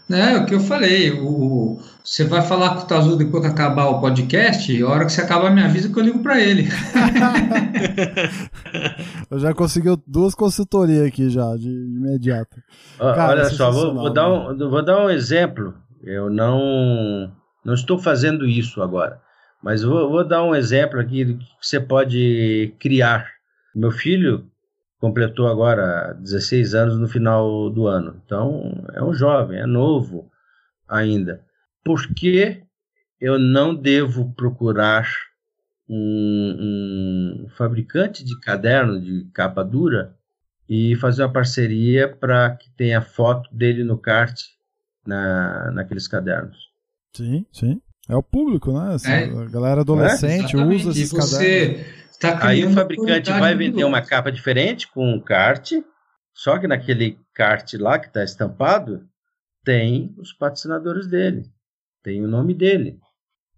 É 0.09 0.37
o 0.37 0.45
que 0.45 0.53
eu 0.53 0.59
falei. 0.59 1.11
O, 1.11 1.79
você 2.03 2.25
vai 2.25 2.41
falar 2.41 2.75
com 2.75 2.81
o 2.81 2.87
Tazu 2.87 3.15
depois 3.15 3.43
que 3.43 3.49
acabar 3.49 3.85
o 3.85 4.01
podcast, 4.01 4.83
a 4.83 4.87
hora 4.87 5.05
que 5.05 5.13
você 5.13 5.21
acabar, 5.21 5.49
me 5.51 5.63
avisa 5.63 5.91
que 5.91 5.97
eu 5.97 6.03
ligo 6.03 6.19
para 6.19 6.39
ele. 6.39 6.67
eu 9.31 9.39
já 9.39 9.53
consegui 9.53 9.89
duas 10.05 10.35
consultorias 10.35 11.07
aqui 11.07 11.29
já, 11.29 11.55
de 11.55 11.69
imediato. 11.69 12.57
Cara, 12.97 13.31
Olha 13.31 13.45
só, 13.45 13.71
vou, 13.71 13.93
vou, 13.93 14.11
dar 14.11 14.29
um, 14.29 14.57
vou 14.57 14.83
dar 14.83 15.05
um 15.05 15.09
exemplo. 15.09 15.73
Eu 16.03 16.29
não, 16.29 17.31
não 17.63 17.73
estou 17.73 17.97
fazendo 17.97 18.45
isso 18.45 18.81
agora, 18.81 19.21
mas 19.63 19.81
vou, 19.81 20.09
vou 20.09 20.27
dar 20.27 20.43
um 20.43 20.53
exemplo 20.53 20.99
aqui 20.99 21.23
do 21.23 21.37
que 21.37 21.45
você 21.61 21.79
pode 21.79 22.73
criar. 22.79 23.27
Meu 23.73 23.91
filho 23.91 24.50
completou 25.01 25.47
agora 25.47 26.13
16 26.13 26.75
anos 26.75 26.99
no 26.99 27.07
final 27.07 27.71
do 27.71 27.87
ano. 27.87 28.21
Então, 28.23 28.85
é 28.93 29.03
um 29.03 29.11
jovem, 29.11 29.59
é 29.59 29.65
novo 29.65 30.31
ainda. 30.87 31.43
Por 31.83 32.07
que 32.13 32.61
eu 33.19 33.39
não 33.39 33.73
devo 33.73 34.31
procurar 34.33 35.09
um, 35.89 37.45
um 37.45 37.49
fabricante 37.49 38.23
de 38.23 38.39
caderno 38.39 39.01
de 39.01 39.25
capa 39.33 39.63
dura 39.63 40.15
e 40.69 40.95
fazer 40.97 41.23
uma 41.23 41.33
parceria 41.33 42.07
para 42.07 42.51
que 42.51 42.69
tenha 42.77 43.01
foto 43.01 43.49
dele 43.51 43.83
no 43.83 43.97
kart 43.97 44.39
na, 45.05 45.71
naqueles 45.71 46.07
cadernos? 46.07 46.69
Sim, 47.11 47.43
sim. 47.51 47.81
É 48.07 48.15
o 48.15 48.21
público, 48.21 48.71
né? 48.71 48.95
é. 49.05 49.23
A 49.23 49.45
galera 49.45 49.81
adolescente 49.81 50.55
é, 50.55 50.59
usa 50.63 50.91
esses 50.91 51.11
cadernos. 51.11 52.00
Tá 52.21 52.37
Aí 52.47 52.63
o 52.63 52.71
fabricante 52.71 53.31
vai 53.31 53.55
vender 53.55 53.83
uma 53.83 53.99
capa 53.99 54.31
diferente 54.31 54.87
com 54.87 55.11
um 55.11 55.19
kart, 55.19 55.71
só 56.35 56.59
que 56.59 56.67
naquele 56.67 57.19
kart 57.33 57.73
lá 57.73 57.97
que 57.97 58.07
está 58.07 58.23
estampado, 58.23 59.03
tem 59.63 60.13
os 60.19 60.31
patrocinadores 60.31 61.07
dele, 61.07 61.49
tem 62.03 62.23
o 62.23 62.27
nome 62.27 62.53
dele. 62.53 62.99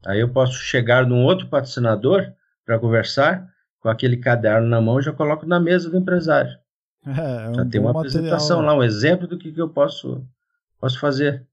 Aí 0.06 0.22
eu 0.22 0.30
posso 0.30 0.54
chegar 0.54 1.06
num 1.06 1.24
outro 1.24 1.50
patrocinador 1.50 2.32
para 2.66 2.80
conversar, 2.80 3.46
com 3.82 3.90
aquele 3.90 4.16
caderno 4.16 4.70
na 4.70 4.80
mão, 4.80 5.02
já 5.02 5.12
coloco 5.12 5.46
na 5.46 5.60
mesa 5.60 5.90
do 5.90 5.98
empresário. 5.98 6.52
É, 7.06 7.48
é 7.48 7.50
um 7.50 7.54
já 7.56 7.66
tem 7.66 7.82
uma 7.82 7.92
apresentação 7.92 8.60
material, 8.60 8.78
lá, 8.78 8.82
um 8.82 8.82
exemplo 8.82 9.28
do 9.28 9.38
que, 9.38 9.52
que 9.52 9.60
eu 9.60 9.68
posso, 9.68 10.26
posso 10.80 10.98
fazer. 10.98 11.46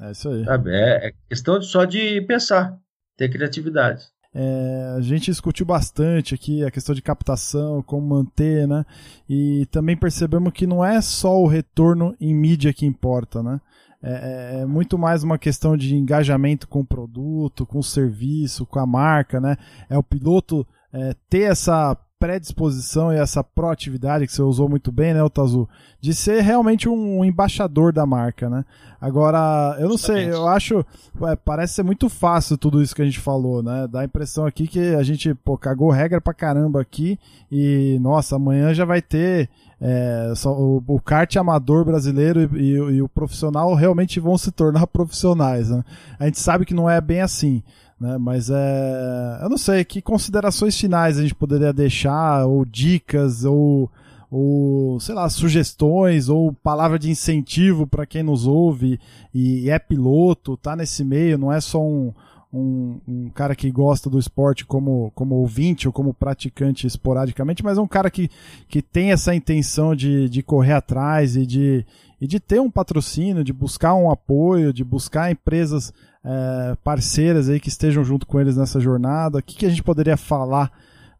É 0.00 0.12
isso 0.12 0.28
aí. 0.28 0.44
Sabe? 0.44 0.70
É, 0.70 1.08
é 1.08 1.12
questão 1.28 1.60
só 1.60 1.84
de 1.84 2.20
pensar. 2.20 2.78
ter 3.16 3.28
criatividade. 3.28 4.04
É, 4.34 4.94
a 4.96 5.00
gente 5.02 5.26
discutiu 5.26 5.66
bastante 5.66 6.34
aqui 6.34 6.64
a 6.64 6.70
questão 6.70 6.94
de 6.94 7.02
captação, 7.02 7.82
como 7.82 8.06
manter, 8.06 8.66
né? 8.66 8.84
E 9.28 9.66
também 9.70 9.96
percebemos 9.96 10.52
que 10.52 10.66
não 10.66 10.84
é 10.84 11.00
só 11.02 11.38
o 11.38 11.46
retorno 11.46 12.16
em 12.20 12.34
mídia 12.34 12.72
que 12.72 12.86
importa, 12.86 13.42
né? 13.42 13.60
É, 14.02 14.58
é, 14.58 14.60
é 14.62 14.66
muito 14.66 14.98
mais 14.98 15.22
uma 15.22 15.38
questão 15.38 15.76
de 15.76 15.94
engajamento 15.94 16.66
com 16.66 16.80
o 16.80 16.86
produto, 16.86 17.66
com 17.66 17.78
o 17.78 17.84
serviço, 17.84 18.66
com 18.66 18.80
a 18.80 18.86
marca, 18.86 19.38
né? 19.40 19.56
É 19.88 19.98
o 19.98 20.02
piloto 20.02 20.66
é, 20.92 21.14
ter 21.28 21.42
essa 21.42 21.96
predisposição 22.22 23.12
e 23.12 23.16
essa 23.16 23.42
proatividade 23.42 24.28
que 24.28 24.32
você 24.32 24.42
usou 24.42 24.68
muito 24.68 24.92
bem, 24.92 25.12
né, 25.12 25.20
Otazu, 25.20 25.68
de 26.00 26.14
ser 26.14 26.40
realmente 26.40 26.88
um 26.88 27.24
embaixador 27.24 27.92
da 27.92 28.06
marca, 28.06 28.48
né? 28.48 28.64
Agora, 29.00 29.76
eu 29.80 29.88
não 29.88 29.98
sei, 29.98 30.30
eu 30.30 30.46
acho, 30.46 30.86
é, 31.22 31.34
parece 31.34 31.74
ser 31.74 31.82
muito 31.82 32.08
fácil 32.08 32.56
tudo 32.56 32.80
isso 32.80 32.94
que 32.94 33.02
a 33.02 33.04
gente 33.04 33.18
falou, 33.18 33.60
né? 33.60 33.88
Dá 33.90 34.02
a 34.02 34.04
impressão 34.04 34.46
aqui 34.46 34.68
que 34.68 34.94
a 34.94 35.02
gente, 35.02 35.34
pô, 35.34 35.58
cagou 35.58 35.90
regra 35.90 36.20
pra 36.20 36.32
caramba 36.32 36.80
aqui 36.80 37.18
e, 37.50 37.98
nossa, 38.00 38.36
amanhã 38.36 38.72
já 38.72 38.84
vai 38.84 39.02
ter 39.02 39.48
é, 39.80 40.32
só, 40.36 40.52
o, 40.52 40.80
o 40.86 41.00
kart 41.00 41.34
amador 41.34 41.84
brasileiro 41.84 42.56
e, 42.56 42.62
e, 42.62 42.74
e, 42.76 43.02
o 43.02 43.08
profissional 43.08 43.74
realmente 43.74 44.20
vão 44.20 44.38
se 44.38 44.52
tornar 44.52 44.86
profissionais, 44.86 45.70
né? 45.70 45.82
A 46.20 46.26
gente 46.26 46.38
sabe 46.38 46.64
que 46.64 46.72
não 46.72 46.88
é 46.88 47.00
bem 47.00 47.20
assim. 47.20 47.64
Né? 48.02 48.18
Mas 48.18 48.50
é. 48.50 49.38
Eu 49.40 49.48
não 49.48 49.56
sei, 49.56 49.84
que 49.84 50.02
considerações 50.02 50.76
finais 50.76 51.16
a 51.16 51.22
gente 51.22 51.36
poderia 51.36 51.72
deixar, 51.72 52.44
ou 52.46 52.64
dicas, 52.64 53.44
ou, 53.44 53.88
ou 54.28 54.98
sei 54.98 55.14
lá, 55.14 55.30
sugestões, 55.30 56.28
ou 56.28 56.52
palavra 56.52 56.98
de 56.98 57.08
incentivo 57.08 57.86
para 57.86 58.04
quem 58.04 58.24
nos 58.24 58.44
ouve 58.44 58.98
e, 59.32 59.70
é 59.70 59.78
piloto, 59.78 60.56
tá 60.56 60.74
nesse 60.74 61.04
meio, 61.04 61.38
não 61.38 61.52
é 61.52 61.60
só 61.60 61.80
um, 61.80 62.12
um, 62.52 63.00
um, 63.08 63.30
cara 63.30 63.56
que 63.56 63.70
gosta 63.70 64.10
do 64.10 64.18
esporte 64.18 64.66
como, 64.66 65.10
como 65.14 65.36
ouvinte 65.36 65.86
ou 65.86 65.92
como 65.92 66.12
praticante 66.12 66.86
esporadicamente, 66.86 67.64
mas 67.64 67.78
é 67.78 67.80
um 67.80 67.88
cara 67.88 68.10
que, 68.10 68.28
que 68.68 68.82
tem 68.82 69.10
essa 69.10 69.34
intenção 69.34 69.94
de, 69.94 70.28
de 70.28 70.42
correr 70.42 70.74
atrás 70.74 71.34
e 71.34 71.46
de, 71.46 71.86
e 72.20 72.26
de 72.26 72.38
ter 72.38 72.60
um 72.60 72.70
patrocínio, 72.70 73.42
de 73.42 73.52
buscar 73.52 73.94
um 73.94 74.10
apoio, 74.10 74.72
de 74.72 74.84
buscar 74.84 75.30
empresas 75.30 75.94
é, 76.24 76.76
parceiras 76.84 77.48
aí 77.48 77.58
que 77.58 77.68
estejam 77.68 78.04
junto 78.04 78.26
com 78.26 78.38
eles 78.38 78.56
nessa 78.56 78.78
jornada? 78.78 79.38
O 79.38 79.42
que, 79.42 79.56
que 79.56 79.66
a 79.66 79.70
gente 79.70 79.82
poderia 79.82 80.16
falar 80.16 80.70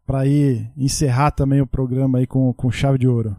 para 0.05 0.27
ir 0.27 0.69
encerrar 0.77 1.31
também 1.31 1.61
o 1.61 1.67
programa 1.67 2.19
aí 2.19 2.27
com, 2.27 2.53
com 2.53 2.69
chave 2.69 2.99
de 2.99 3.07
ouro? 3.07 3.35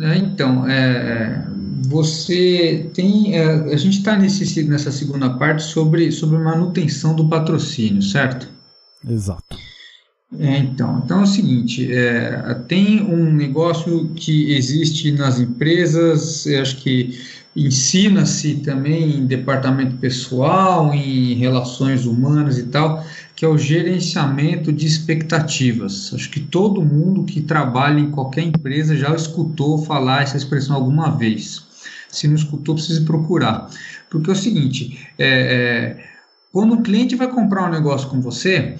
É, 0.00 0.16
então, 0.18 0.68
é, 0.68 1.46
você 1.86 2.90
tem. 2.94 3.34
É, 3.34 3.72
a 3.72 3.76
gente 3.76 3.98
está 3.98 4.16
nessa 4.16 4.92
segunda 4.92 5.30
parte 5.30 5.62
sobre, 5.62 6.10
sobre 6.12 6.38
manutenção 6.38 7.14
do 7.14 7.28
patrocínio, 7.28 8.02
certo? 8.02 8.48
Exato. 9.08 9.56
É, 10.38 10.58
então, 10.58 11.00
então 11.04 11.20
é 11.20 11.22
o 11.22 11.26
seguinte: 11.26 11.92
é, 11.92 12.54
tem 12.68 13.02
um 13.02 13.32
negócio 13.32 14.08
que 14.14 14.52
existe 14.54 15.12
nas 15.12 15.38
empresas, 15.38 16.46
eu 16.46 16.60
acho 16.60 16.76
que 16.78 17.18
ensina-se 17.54 18.56
também 18.56 19.16
em 19.16 19.26
departamento 19.26 19.96
pessoal, 19.96 20.92
em 20.92 21.34
relações 21.34 22.04
humanas 22.04 22.58
e 22.58 22.64
tal, 22.64 23.02
que 23.36 23.44
é 23.44 23.48
o 23.48 23.58
gerenciamento 23.58 24.72
de 24.72 24.86
expectativas. 24.86 26.10
Acho 26.14 26.30
que 26.30 26.40
todo 26.40 26.82
mundo 26.82 27.24
que 27.24 27.42
trabalha 27.42 28.00
em 28.00 28.10
qualquer 28.10 28.42
empresa 28.42 28.96
já 28.96 29.14
escutou 29.14 29.84
falar 29.84 30.22
essa 30.22 30.38
expressão 30.38 30.74
alguma 30.74 31.10
vez. 31.10 31.62
Se 32.08 32.26
não 32.26 32.34
escutou, 32.34 32.74
precisa 32.74 33.04
procurar. 33.04 33.68
Porque 34.08 34.30
é 34.30 34.32
o 34.32 34.36
seguinte: 34.36 35.06
é, 35.18 35.28
é, 35.28 36.04
quando 36.50 36.74
o 36.74 36.82
cliente 36.82 37.14
vai 37.14 37.28
comprar 37.28 37.68
um 37.68 37.70
negócio 37.70 38.08
com 38.08 38.22
você, 38.22 38.78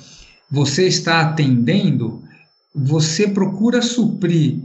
você 0.50 0.86
está 0.86 1.20
atendendo, 1.20 2.22
você 2.74 3.28
procura 3.28 3.82
suprir 3.82 4.62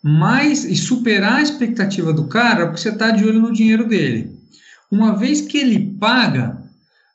mais 0.00 0.64
e 0.64 0.76
superar 0.76 1.36
a 1.36 1.42
expectativa 1.42 2.12
do 2.12 2.28
cara, 2.28 2.66
porque 2.66 2.80
você 2.80 2.90
está 2.90 3.10
de 3.10 3.24
olho 3.24 3.40
no 3.40 3.52
dinheiro 3.52 3.88
dele. 3.88 4.38
Uma 4.90 5.16
vez 5.16 5.40
que 5.40 5.58
ele 5.58 5.96
paga, 5.98 6.62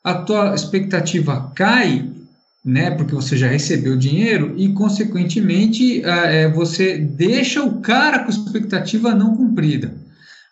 a 0.02 0.14
tua 0.14 0.54
expectativa 0.54 1.52
cai, 1.54 2.08
né? 2.64 2.90
Porque 2.90 3.14
você 3.14 3.36
já 3.36 3.48
recebeu 3.48 3.96
dinheiro 3.96 4.54
e, 4.56 4.72
consequentemente, 4.72 6.02
é, 6.04 6.48
você 6.48 6.98
deixa 6.98 7.62
o 7.62 7.80
cara 7.80 8.20
com 8.20 8.30
expectativa 8.30 9.14
não 9.14 9.36
cumprida. 9.36 9.94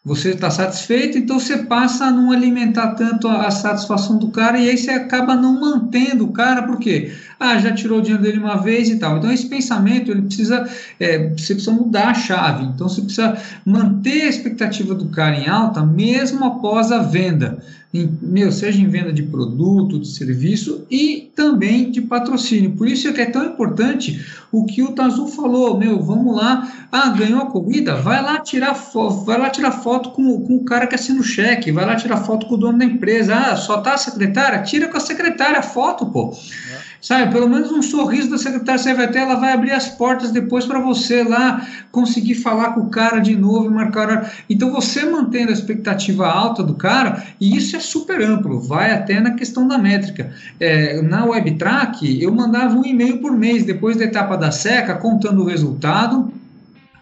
Você 0.04 0.30
está 0.30 0.50
satisfeito, 0.50 1.18
então 1.18 1.38
você 1.38 1.58
passa 1.58 2.06
a 2.06 2.10
não 2.10 2.30
alimentar 2.30 2.94
tanto 2.94 3.28
a, 3.28 3.46
a, 3.46 3.50
satisfação 3.50 4.16
do 4.16 4.30
cara 4.30 4.58
e 4.58 4.70
aí 4.70 4.78
você 4.78 4.90
acaba 4.90 5.34
não 5.34 5.60
mantendo 5.60 6.24
o 6.24 6.32
cara, 6.32 6.62
por 6.62 6.78
quê? 6.78 7.12
Ah, 7.38 7.58
já 7.58 7.72
tirou 7.72 7.98
o 7.98 8.02
dinheiro 8.02 8.22
dele 8.22 8.38
uma 8.38 8.56
vez 8.56 8.88
e 8.88 8.96
tal. 8.96 9.18
Então 9.18 9.30
esse 9.30 9.46
pensamento 9.46 10.10
ele 10.10 10.22
precisa, 10.22 10.68
é, 10.98 11.28
você 11.30 11.54
precisa 11.54 11.72
mudar 11.72 12.08
a 12.08 12.14
chave. 12.14 12.64
Então 12.64 12.88
você 12.88 13.00
precisa 13.00 13.36
manter 13.64 14.22
a 14.22 14.28
expectativa 14.28 14.94
do 14.94 15.06
cara 15.06 15.36
em 15.36 15.48
alta 15.48 15.84
mesmo 15.84 16.44
após 16.44 16.90
a 16.90 16.98
venda 16.98 17.58
em, 17.92 18.18
meu, 18.20 18.52
seja 18.52 18.80
em 18.80 18.88
venda 18.88 19.12
de 19.12 19.22
produto, 19.22 19.98
de 19.98 20.08
serviço 20.08 20.86
e 20.90 21.30
também 21.34 21.90
de 21.90 22.02
patrocínio. 22.02 22.72
Por 22.72 22.86
isso 22.86 23.08
é 23.08 23.12
que 23.12 23.20
é 23.20 23.26
tão 23.26 23.44
importante 23.46 24.24
o 24.52 24.66
que 24.66 24.82
o 24.82 24.92
Tazu 24.92 25.26
falou, 25.28 25.78
meu, 25.78 26.02
vamos 26.02 26.36
lá, 26.36 26.88
ah, 26.92 27.08
ganhou 27.10 27.40
a 27.40 27.46
corrida, 27.46 27.96
vai 27.96 28.22
lá 28.22 28.40
tirar 28.40 28.74
foto, 28.74 29.24
vai 29.24 29.38
lá 29.38 29.48
tirar 29.48 29.72
foto 29.72 30.10
com, 30.10 30.40
com 30.46 30.56
o 30.56 30.64
cara 30.64 30.86
que 30.86 30.94
assina 30.94 31.20
o 31.20 31.24
cheque, 31.24 31.72
vai 31.72 31.86
lá 31.86 31.96
tirar 31.96 32.18
foto 32.18 32.46
com 32.46 32.54
o 32.54 32.58
dono 32.58 32.78
da 32.78 32.84
empresa, 32.84 33.34
ah, 33.34 33.56
só 33.56 33.80
tá 33.80 33.94
a 33.94 33.98
secretária, 33.98 34.62
tira 34.62 34.88
com 34.88 34.96
a 34.96 35.00
secretária 35.00 35.58
a 35.58 35.62
foto, 35.62 36.06
pô. 36.06 36.34
É. 36.70 36.87
Sabe, 37.00 37.32
pelo 37.32 37.48
menos 37.48 37.70
um 37.70 37.80
sorriso 37.80 38.30
da 38.30 38.38
secretária 38.38 38.78
você 38.78 38.92
vai 38.92 39.08
ter, 39.08 39.20
ela 39.20 39.36
vai 39.36 39.52
abrir 39.52 39.70
as 39.70 39.88
portas 39.88 40.32
depois 40.32 40.66
para 40.66 40.80
você 40.80 41.22
lá 41.22 41.64
conseguir 41.92 42.34
falar 42.34 42.72
com 42.72 42.80
o 42.80 42.90
cara 42.90 43.20
de 43.20 43.36
novo 43.36 43.66
e 43.66 43.70
marcar. 43.70 44.32
Então 44.50 44.72
você 44.72 45.04
mantendo 45.04 45.50
a 45.50 45.52
expectativa 45.52 46.26
alta 46.26 46.62
do 46.62 46.74
cara, 46.74 47.22
e 47.40 47.56
isso 47.56 47.76
é 47.76 47.80
super 47.80 48.20
amplo, 48.20 48.60
vai 48.60 48.92
até 48.92 49.20
na 49.20 49.32
questão 49.32 49.68
da 49.68 49.78
métrica. 49.78 50.32
É, 50.58 51.00
na 51.00 51.24
WebTrack, 51.24 52.20
eu 52.20 52.34
mandava 52.34 52.76
um 52.76 52.84
e-mail 52.84 53.18
por 53.18 53.32
mês 53.32 53.64
depois 53.64 53.96
da 53.96 54.04
etapa 54.04 54.36
da 54.36 54.50
seca, 54.50 54.94
contando 54.94 55.42
o 55.42 55.46
resultado, 55.46 56.32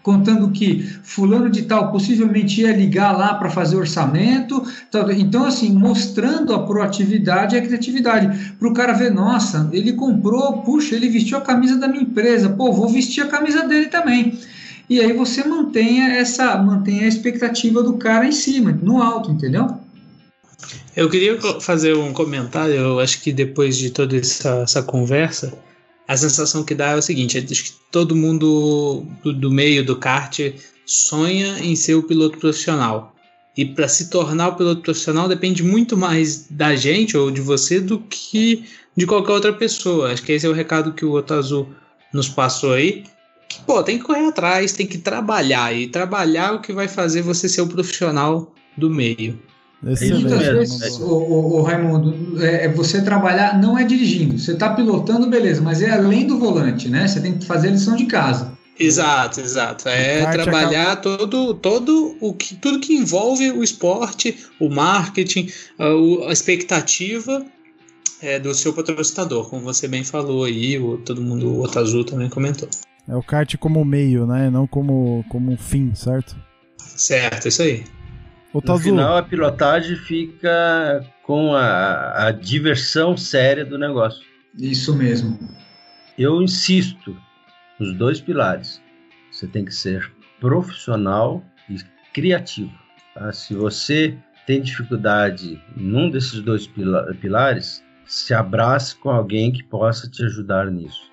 contando 0.07 0.51
que 0.51 0.89
fulano 1.03 1.49
de 1.49 1.63
tal 1.63 1.91
possivelmente 1.91 2.61
ia 2.61 2.71
ligar 2.71 3.11
lá 3.11 3.33
para 3.33 3.49
fazer 3.49 3.75
orçamento. 3.75 4.65
Então, 5.17 5.43
assim, 5.43 5.69
mostrando 5.73 6.53
a 6.53 6.65
proatividade 6.65 7.53
e 7.53 7.59
a 7.59 7.61
criatividade. 7.61 8.53
Para 8.57 8.69
o 8.69 8.73
cara 8.73 8.93
ver, 8.93 9.11
nossa, 9.11 9.69
ele 9.73 9.91
comprou, 9.91 10.61
puxa, 10.61 10.95
ele 10.95 11.09
vestiu 11.09 11.37
a 11.37 11.41
camisa 11.41 11.75
da 11.75 11.89
minha 11.89 12.03
empresa, 12.03 12.47
pô, 12.47 12.71
vou 12.71 12.87
vestir 12.87 13.21
a 13.21 13.27
camisa 13.27 13.67
dele 13.67 13.87
também. 13.87 14.39
E 14.89 15.01
aí 15.01 15.11
você 15.11 15.43
mantenha 15.43 16.07
essa, 16.13 16.55
mantenha 16.55 17.03
a 17.03 17.07
expectativa 17.07 17.83
do 17.83 17.97
cara 17.97 18.25
em 18.25 18.31
cima, 18.31 18.71
no 18.81 19.03
alto, 19.03 19.29
entendeu? 19.29 19.67
Eu 20.95 21.09
queria 21.09 21.37
fazer 21.59 21.97
um 21.97 22.13
comentário, 22.13 22.75
eu 22.75 22.99
acho 23.01 23.21
que 23.21 23.33
depois 23.33 23.75
de 23.77 23.89
toda 23.89 24.15
essa, 24.15 24.61
essa 24.61 24.81
conversa, 24.81 25.53
a 26.07 26.15
sensação 26.15 26.63
que 26.63 26.73
dá 26.73 26.91
é 26.91 26.95
o 26.95 27.01
seguinte: 27.01 27.37
acho 27.37 27.63
que 27.63 27.73
todo 27.91 28.15
mundo 28.15 29.05
do, 29.23 29.33
do 29.33 29.51
meio 29.51 29.85
do 29.85 29.95
kart 29.95 30.39
sonha 30.85 31.59
em 31.59 31.75
ser 31.75 31.95
o 31.95 32.03
piloto 32.03 32.37
profissional. 32.37 33.13
E 33.57 33.65
para 33.65 33.87
se 33.87 34.09
tornar 34.09 34.49
o 34.49 34.55
piloto 34.55 34.81
profissional 34.81 35.27
depende 35.27 35.63
muito 35.63 35.97
mais 35.97 36.47
da 36.49 36.75
gente 36.75 37.17
ou 37.17 37.31
de 37.31 37.41
você 37.41 37.81
do 37.81 37.99
que 37.99 38.65
de 38.95 39.05
qualquer 39.05 39.33
outra 39.33 39.51
pessoa. 39.51 40.11
Acho 40.11 40.23
que 40.23 40.31
esse 40.31 40.45
é 40.45 40.49
o 40.49 40.53
recado 40.53 40.93
que 40.93 41.03
o 41.03 41.11
Otazu 41.11 41.67
nos 42.13 42.29
passou 42.29 42.73
aí. 42.73 43.03
Que, 43.49 43.59
pô, 43.61 43.81
tem 43.81 43.97
que 43.97 44.03
correr 44.03 44.27
atrás, 44.27 44.73
tem 44.73 44.85
que 44.85 44.99
trabalhar. 44.99 45.75
E 45.75 45.87
trabalhar 45.87 46.49
é 46.49 46.55
o 46.55 46.61
que 46.61 46.71
vai 46.71 46.87
fazer 46.87 47.23
você 47.23 47.49
ser 47.49 47.61
o 47.61 47.67
profissional 47.67 48.53
do 48.77 48.89
meio. 48.89 49.41
Muitas 49.81 50.39
vezes, 50.41 50.99
o, 50.99 51.05
o, 51.05 51.57
o, 51.57 51.61
Raimundo, 51.61 52.43
é, 52.43 52.65
é, 52.65 52.67
você 52.67 53.01
trabalhar 53.01 53.61
não 53.61 53.77
é 53.77 53.83
dirigindo, 53.83 54.37
você 54.37 54.53
está 54.53 54.73
pilotando, 54.73 55.29
beleza, 55.29 55.61
mas 55.61 55.81
é 55.81 55.91
além 55.91 56.25
do 56.25 56.39
volante, 56.39 56.89
né? 56.89 57.07
Você 57.07 57.21
tem 57.21 57.37
que 57.37 57.45
fazer 57.45 57.67
a 57.67 57.71
lição 57.71 57.95
de 57.95 58.05
casa. 58.05 58.57
Exato, 58.79 59.39
exato. 59.39 59.87
É 59.89 60.25
trabalhar 60.31 60.93
acaba... 60.93 61.17
todo, 61.17 61.53
todo 61.55 62.15
o 62.19 62.33
que, 62.33 62.55
tudo 62.55 62.79
que 62.79 62.93
envolve 62.95 63.51
o 63.51 63.63
esporte, 63.63 64.37
o 64.59 64.69
marketing, 64.69 65.49
a, 65.77 66.29
a 66.29 66.31
expectativa 66.31 67.45
é, 68.21 68.39
do 68.39 68.53
seu 68.53 68.73
patrocinador, 68.73 69.49
como 69.49 69.63
você 69.63 69.87
bem 69.87 70.03
falou 70.03 70.43
aí, 70.43 70.77
o, 70.79 70.97
todo 70.97 71.21
mundo, 71.21 71.49
o 71.49 71.63
Otazul 71.63 72.03
também 72.03 72.29
comentou. 72.29 72.69
É 73.07 73.15
o 73.15 73.23
kart 73.23 73.55
como 73.57 73.83
meio, 73.85 74.25
né? 74.27 74.49
Não 74.49 74.67
como, 74.67 75.23
como 75.29 75.55
fim, 75.57 75.93
certo? 75.95 76.35
Certo, 76.77 77.47
isso 77.47 77.61
aí. 77.61 77.83
No 78.53 78.79
final, 78.79 79.17
a 79.17 79.23
pilotagem 79.23 79.95
fica 79.95 81.05
com 81.23 81.53
a, 81.53 82.27
a 82.27 82.31
diversão 82.31 83.17
séria 83.17 83.65
do 83.65 83.77
negócio. 83.77 84.25
Isso 84.57 84.95
mesmo. 84.95 85.37
Eu 86.17 86.41
insisto 86.41 87.15
nos 87.79 87.93
dois 87.93 88.19
pilares. 88.19 88.81
Você 89.31 89.45
tem 89.47 89.63
que 89.63 89.73
ser 89.73 90.11
profissional 90.39 91.43
e 91.69 91.77
criativo. 92.13 92.71
Tá? 93.13 93.31
Se 93.31 93.53
você 93.53 94.17
tem 94.47 94.61
dificuldade 94.61 95.61
num 95.75 96.09
desses 96.09 96.39
dois 96.41 96.67
pilares, 97.19 97.83
se 98.05 98.33
abrace 98.33 98.95
com 98.95 99.09
alguém 99.09 99.51
que 99.51 99.63
possa 99.63 100.09
te 100.09 100.23
ajudar 100.23 100.71
nisso. 100.71 101.11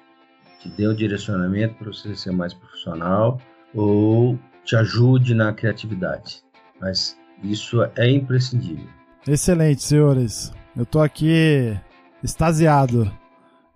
Te 0.61 0.69
dê 0.71 0.89
um 0.89 0.95
direcionamento 0.95 1.75
para 1.75 1.93
você 1.93 2.15
ser 2.15 2.31
mais 2.31 2.55
profissional 2.55 3.41
ou 3.75 4.39
te 4.65 4.77
ajude 4.77 5.35
na 5.35 5.53
criatividade. 5.53 6.43
Mas 6.81 7.19
isso 7.43 7.83
é 7.97 8.11
imprescindível. 8.11 8.87
Excelente, 9.27 9.83
senhores. 9.83 10.53
Eu 10.77 10.85
tô 10.85 11.01
aqui 11.01 11.77
extasiado 12.23 13.11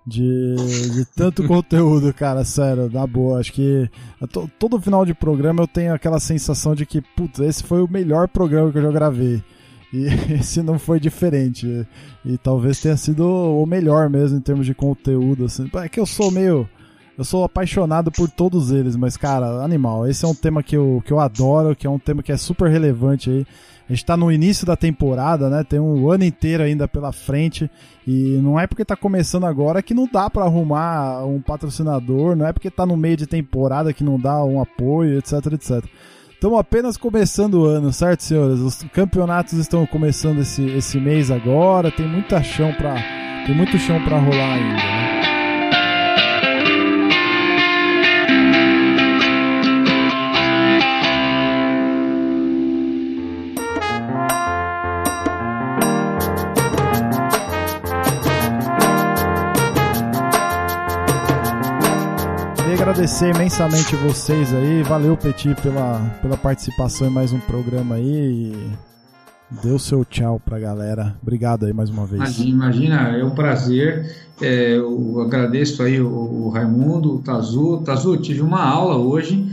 de, 0.06 0.54
de 0.94 1.04
tanto 1.04 1.44
conteúdo, 1.48 2.12
cara, 2.14 2.44
sério, 2.44 2.90
na 2.90 3.06
boa. 3.06 3.38
Acho 3.38 3.52
que 3.52 3.88
tô, 4.30 4.48
todo 4.58 4.80
final 4.80 5.04
de 5.04 5.14
programa 5.14 5.62
eu 5.62 5.68
tenho 5.68 5.92
aquela 5.92 6.18
sensação 6.18 6.74
de 6.74 6.86
que, 6.86 7.00
putz, 7.00 7.38
esse 7.40 7.62
foi 7.62 7.82
o 7.82 7.90
melhor 7.90 8.26
programa 8.28 8.72
que 8.72 8.78
eu 8.78 8.82
já 8.82 8.90
gravei. 8.90 9.42
E 9.92 10.06
esse 10.34 10.62
não 10.62 10.78
foi 10.78 10.98
diferente. 10.98 11.66
E, 12.24 12.32
e 12.32 12.38
talvez 12.38 12.80
tenha 12.80 12.96
sido 12.96 13.26
o 13.26 13.66
melhor 13.66 14.08
mesmo 14.08 14.38
em 14.38 14.40
termos 14.40 14.66
de 14.66 14.74
conteúdo. 14.74 15.44
Assim. 15.44 15.70
É 15.74 15.88
que 15.88 16.00
eu 16.00 16.06
sou 16.06 16.30
meio. 16.30 16.68
Eu 17.18 17.24
sou 17.24 17.42
apaixonado 17.42 18.12
por 18.12 18.30
todos 18.30 18.70
eles, 18.70 18.94
mas, 18.94 19.16
cara, 19.16 19.64
animal. 19.64 20.06
Esse 20.06 20.24
é 20.24 20.28
um 20.28 20.34
tema 20.34 20.62
que 20.62 20.76
eu, 20.76 21.02
que 21.04 21.12
eu 21.12 21.18
adoro, 21.18 21.74
que 21.74 21.84
é 21.84 21.90
um 21.90 21.98
tema 21.98 22.22
que 22.22 22.30
é 22.30 22.36
super 22.36 22.70
relevante 22.70 23.28
aí. 23.28 23.46
A 23.90 23.92
gente 23.92 24.04
tá 24.04 24.16
no 24.16 24.30
início 24.30 24.64
da 24.64 24.76
temporada, 24.76 25.50
né? 25.50 25.64
Tem 25.64 25.80
um 25.80 26.08
ano 26.08 26.22
inteiro 26.22 26.62
ainda 26.62 26.86
pela 26.86 27.10
frente. 27.10 27.68
E 28.06 28.38
não 28.40 28.60
é 28.60 28.68
porque 28.68 28.84
tá 28.84 28.94
começando 28.94 29.46
agora 29.46 29.82
que 29.82 29.94
não 29.94 30.06
dá 30.06 30.30
para 30.30 30.44
arrumar 30.44 31.24
um 31.24 31.40
patrocinador, 31.40 32.36
não 32.36 32.46
é 32.46 32.52
porque 32.52 32.70
tá 32.70 32.86
no 32.86 32.96
meio 32.96 33.16
de 33.16 33.26
temporada 33.26 33.92
que 33.92 34.04
não 34.04 34.16
dá 34.20 34.44
um 34.44 34.60
apoio, 34.60 35.18
etc, 35.18 35.54
etc. 35.54 35.84
Estamos 36.32 36.60
apenas 36.60 36.96
começando 36.96 37.54
o 37.54 37.64
ano, 37.64 37.92
certo, 37.92 38.22
senhores? 38.22 38.60
Os 38.60 38.84
campeonatos 38.92 39.54
estão 39.54 39.84
começando 39.86 40.38
esse, 40.38 40.64
esse 40.70 41.00
mês 41.00 41.32
agora, 41.32 41.90
tem 41.90 42.06
muita 42.06 42.40
chão 42.44 42.72
para 42.74 42.94
tem 43.44 43.56
muito 43.56 43.76
chão 43.76 44.00
para 44.04 44.20
rolar 44.20 44.52
ainda. 44.52 44.74
Né? 44.74 45.07
Agradecer 62.88 63.34
imensamente 63.34 63.94
vocês 63.96 64.54
aí. 64.54 64.82
Valeu, 64.82 65.14
Petit, 65.14 65.54
pela, 65.56 66.00
pela 66.22 66.38
participação 66.38 67.06
em 67.06 67.10
mais 67.10 67.34
um 67.34 67.38
programa 67.38 67.96
aí. 67.96 68.54
E 68.54 68.70
deu 69.62 69.78
seu 69.78 70.06
tchau 70.06 70.40
pra 70.42 70.58
galera. 70.58 71.14
Obrigado 71.20 71.66
aí 71.66 71.72
mais 71.74 71.90
uma 71.90 72.06
vez. 72.06 72.22
Imagina, 72.22 72.48
imagina 72.48 73.18
é 73.18 73.22
um 73.22 73.34
prazer. 73.34 74.16
É, 74.40 74.78
eu 74.78 75.20
agradeço 75.20 75.82
aí 75.82 76.00
o, 76.00 76.08
o 76.08 76.48
Raimundo, 76.48 77.16
o 77.16 77.18
Tazu. 77.18 77.82
Tazu, 77.84 78.16
tive 78.16 78.40
uma 78.40 78.64
aula 78.64 78.96
hoje. 78.96 79.46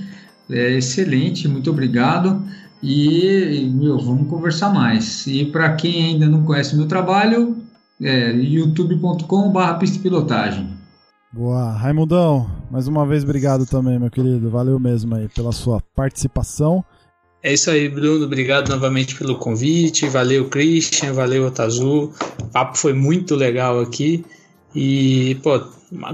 É, 0.49 0.71
excelente, 0.71 1.45
muito 1.45 1.69
obrigado. 1.69 2.41
E, 2.81 3.69
meu, 3.75 3.99
vamos 3.99 4.29
conversar 4.29 4.73
mais. 4.73 5.27
E 5.27 5.43
para 5.43 5.73
quem 5.73 6.05
ainda 6.05 6.25
não 6.25 6.43
conhece 6.43 6.73
meu 6.73 6.87
trabalho, 6.87 7.57
é 8.01 8.31
youtube.com.br 8.31 9.73
pista 9.77 9.99
pilotagem. 9.99 10.75
Boa. 11.35 11.73
Raimundão, 11.73 12.49
mais 12.75 12.89
uma 12.89 13.05
vez 13.05 13.23
obrigado 13.23 13.65
também, 13.65 13.97
meu 13.97 14.11
querido. 14.11 14.49
Valeu 14.49 14.77
mesmo 14.77 15.15
aí 15.15 15.29
pela 15.29 15.53
sua 15.53 15.81
participação. 15.95 16.83
É 17.41 17.53
isso 17.53 17.71
aí, 17.71 17.87
Bruno. 17.87 18.25
Obrigado 18.25 18.67
novamente 18.67 19.15
pelo 19.15 19.37
convite. 19.37 20.09
Valeu, 20.09 20.49
Christian. 20.49 21.13
Valeu, 21.13 21.47
Otazu. 21.47 22.11
O 22.41 22.45
papo 22.51 22.77
foi 22.77 22.91
muito 22.91 23.33
legal 23.33 23.79
aqui. 23.79 24.25
E, 24.75 25.37
pô, 25.41 25.57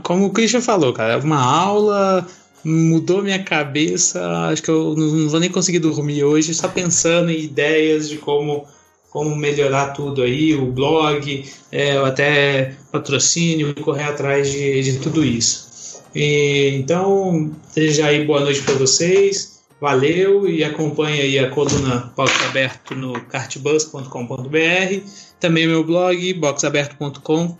como 0.03 0.27
o 0.27 0.29
Christian 0.29 0.61
falou, 0.61 0.93
cara, 0.93 1.17
uma 1.17 1.41
aula 1.41 2.27
mudou 2.63 3.23
minha 3.23 3.43
cabeça. 3.43 4.23
Acho 4.51 4.61
que 4.61 4.69
eu 4.69 4.93
não 4.95 5.29
vou 5.29 5.39
nem 5.39 5.49
conseguir 5.49 5.79
dormir 5.79 6.23
hoje, 6.23 6.53
só 6.53 6.67
pensando 6.67 7.31
em 7.31 7.41
ideias 7.41 8.07
de 8.07 8.17
como 8.17 8.67
como 9.09 9.35
melhorar 9.35 9.87
tudo 9.87 10.21
aí, 10.21 10.55
o 10.55 10.71
blog, 10.71 11.43
é, 11.69 11.97
até 11.97 12.75
patrocínio, 12.93 13.75
correr 13.81 14.05
atrás 14.05 14.49
de, 14.49 14.81
de 14.83 14.99
tudo 14.99 15.25
isso. 15.25 15.70
E, 16.13 16.75
então, 16.75 17.51
seja 17.69 18.07
aí 18.07 18.25
boa 18.25 18.41
noite 18.41 18.61
para 18.61 18.75
vocês, 18.75 19.61
valeu 19.79 20.47
e 20.47 20.63
acompanhe 20.63 21.21
aí 21.21 21.39
a 21.39 21.49
coluna 21.49 22.11
Box 22.15 22.31
Aberto 22.45 22.95
no 22.95 23.13
cartbus.com.br, 23.25 25.07
também 25.39 25.67
meu 25.67 25.83
blog, 25.83 26.33
boxaberto.com, 26.33 27.55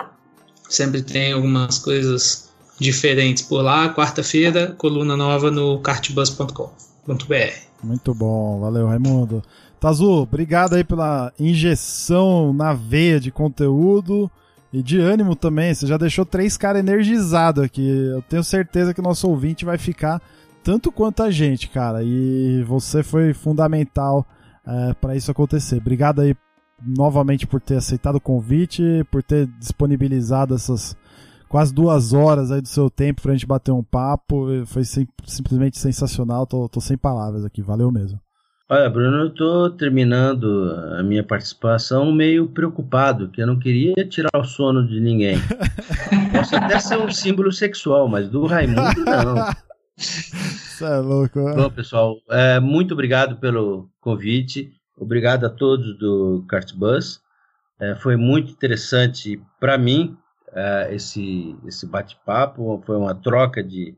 sempre 0.70 1.02
tem 1.02 1.34
algumas 1.34 1.80
coisas 1.80 2.50
diferentes 2.78 3.44
por 3.44 3.62
lá, 3.62 3.94
quarta-feira, 3.94 4.76
coluna 4.78 5.16
nova 5.16 5.50
no 5.50 5.80
cartbus.com.br. 5.80 7.72
Muito 7.84 8.14
bom, 8.14 8.60
valeu 8.60 8.88
Raimundo. 8.88 9.42
Tazu, 9.80 10.10
obrigado 10.12 10.76
aí 10.76 10.84
pela 10.84 11.34
injeção 11.40 12.54
na 12.54 12.74
veia 12.74 13.20
de 13.20 13.32
conteúdo 13.32 14.30
e 14.74 14.82
de 14.82 15.00
ânimo 15.00 15.36
também. 15.36 15.74
Você 15.74 15.86
já 15.86 15.98
deixou 15.98 16.26
três 16.26 16.58
caras 16.58 16.80
energizados 16.80 17.64
aqui. 17.64 17.88
Eu 17.88 18.22
tenho 18.22 18.44
certeza 18.44 18.94
que 18.94 19.00
o 19.00 19.04
nosso 19.04 19.28
ouvinte 19.30 19.66
vai 19.66 19.78
ficar 19.78 20.22
tanto 20.64 20.92
quanto 20.92 21.24
a 21.24 21.32
gente, 21.32 21.70
cara. 21.70 22.04
E 22.04 22.64
você 22.64 23.04
foi 23.04 23.34
fundamental 23.34 24.26
é, 24.66 24.94
para 24.94 25.16
isso 25.16 25.32
acontecer. 25.32 25.78
Obrigado 25.78 26.22
aí 26.22 26.36
novamente 26.84 27.46
por 27.46 27.62
ter 27.62 27.76
aceitado 27.76 28.16
o 28.16 28.22
convite, 28.22 28.84
por 29.12 29.22
ter 29.22 29.48
disponibilizado 29.60 30.56
essas 30.56 30.96
quase 31.48 31.74
duas 31.74 32.14
horas 32.14 32.50
aí 32.52 32.62
do 32.62 32.68
seu 32.68 32.90
tempo 32.90 33.22
pra 33.22 33.34
gente 33.34 33.46
bater 33.46 33.72
um 33.72 33.84
papo. 33.84 34.48
Foi 34.66 34.84
sim, 34.86 35.08
simplesmente 35.26 35.78
sensacional. 35.78 36.48
Tô, 36.48 36.70
tô 36.70 36.80
sem 36.80 36.98
palavras 36.98 37.44
aqui. 37.44 37.62
Valeu 37.62 37.92
mesmo. 37.92 38.20
Olha, 38.74 38.90
Bruno, 38.90 39.18
eu 39.18 39.28
estou 39.28 39.70
terminando 39.70 40.72
a 40.98 41.04
minha 41.04 41.26
participação 41.26 42.10
meio 42.10 42.48
preocupado, 42.48 43.28
que 43.28 43.42
eu 43.42 43.46
não 43.46 43.60
queria 43.60 43.94
tirar 44.08 44.32
o 44.34 44.46
sono 44.46 44.88
de 44.88 44.98
ninguém. 45.02 45.36
Posso 46.32 46.56
até 46.56 46.80
ser 46.80 46.98
um 46.98 47.12
símbolo 47.12 47.52
sexual, 47.52 48.08
mas 48.08 48.30
do 48.30 48.46
Raimundo 48.46 49.04
não. 49.04 49.50
Isso 49.98 50.86
é 50.86 51.00
louco. 51.00 51.42
Né? 51.42 51.54
Bom, 51.54 51.70
pessoal, 51.70 52.16
é, 52.30 52.62
muito 52.62 52.94
obrigado 52.94 53.36
pelo 53.42 53.90
convite. 54.00 54.72
Obrigado 54.98 55.46
a 55.46 55.50
todos 55.50 55.98
do 55.98 56.46
Cartbus. 56.48 57.20
É, 57.78 57.94
foi 57.96 58.16
muito 58.16 58.54
interessante 58.54 59.38
para 59.60 59.78
mim 59.78 60.16
é, 60.54 60.96
esse, 60.96 61.58
esse 61.66 61.86
bate-papo. 61.86 62.82
Foi 62.86 62.96
uma 62.96 63.14
troca 63.14 63.62
de 63.62 63.94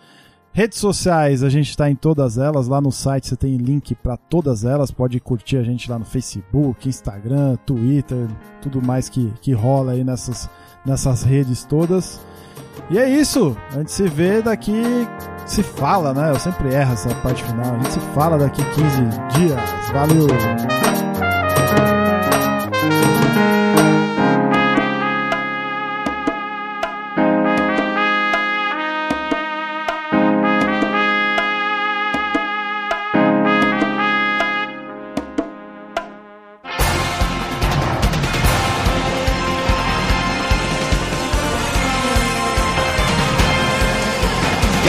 Redes 0.54 0.80
sociais, 0.80 1.44
a 1.44 1.50
gente 1.50 1.70
está 1.70 1.90
em 1.90 1.96
todas 1.96 2.38
elas. 2.38 2.68
Lá 2.68 2.82
no 2.82 2.92
site 2.92 3.28
você 3.28 3.38
tem 3.38 3.56
link 3.56 3.96
para 3.96 4.18
todas 4.18 4.66
elas. 4.66 4.92
Pode 4.92 5.18
curtir 5.22 5.58
a 5.58 5.64
gente 5.64 5.90
lá 5.90 5.98
no 5.98 6.04
Facebook, 6.04 6.90
Instagram, 6.90 7.56
Twitter, 7.66 8.28
tudo 8.62 8.82
mais 8.82 9.08
que, 9.08 9.32
que 9.42 9.54
rola 9.54 9.94
aí 9.94 10.04
nessas, 10.04 10.50
nessas 10.86 11.24
redes 11.24 11.64
todas. 11.64 12.20
E 12.90 12.98
é 12.98 13.10
isso. 13.10 13.56
A 13.72 13.78
gente 13.78 13.92
se 13.92 14.08
vê 14.08 14.42
daqui. 14.42 14.84
Se 15.46 15.64
fala, 15.64 16.14
né? 16.14 16.32
Eu 16.32 16.40
sempre 16.40 16.74
erro 16.74 16.94
essa 16.94 17.16
parte 17.16 17.44
final. 17.44 17.74
A 17.74 17.78
gente 17.78 17.94
se 17.94 18.00
fala 18.14 18.38
daqui 18.38 18.62
15 18.64 19.38
dias. 19.40 19.92
Valeu! 19.94 21.11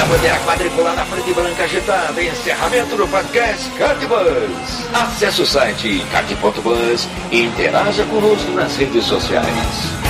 Bandeira 0.07 0.38
quadriculada 0.40 1.05
frente 1.05 1.32
branca 1.32 1.64
agitada. 1.64 2.22
Encerramento 2.22 2.96
do 2.96 3.07
podcast 3.09 3.70
Cardbus. 3.70 4.86
Acesse 4.92 5.42
o 5.42 5.46
site 5.46 6.05
card.bus 6.11 7.09
e 7.30 7.42
interaja 7.42 8.05
conosco 8.07 8.50
nas 8.53 8.76
redes 8.76 9.05
sociais. 9.05 10.01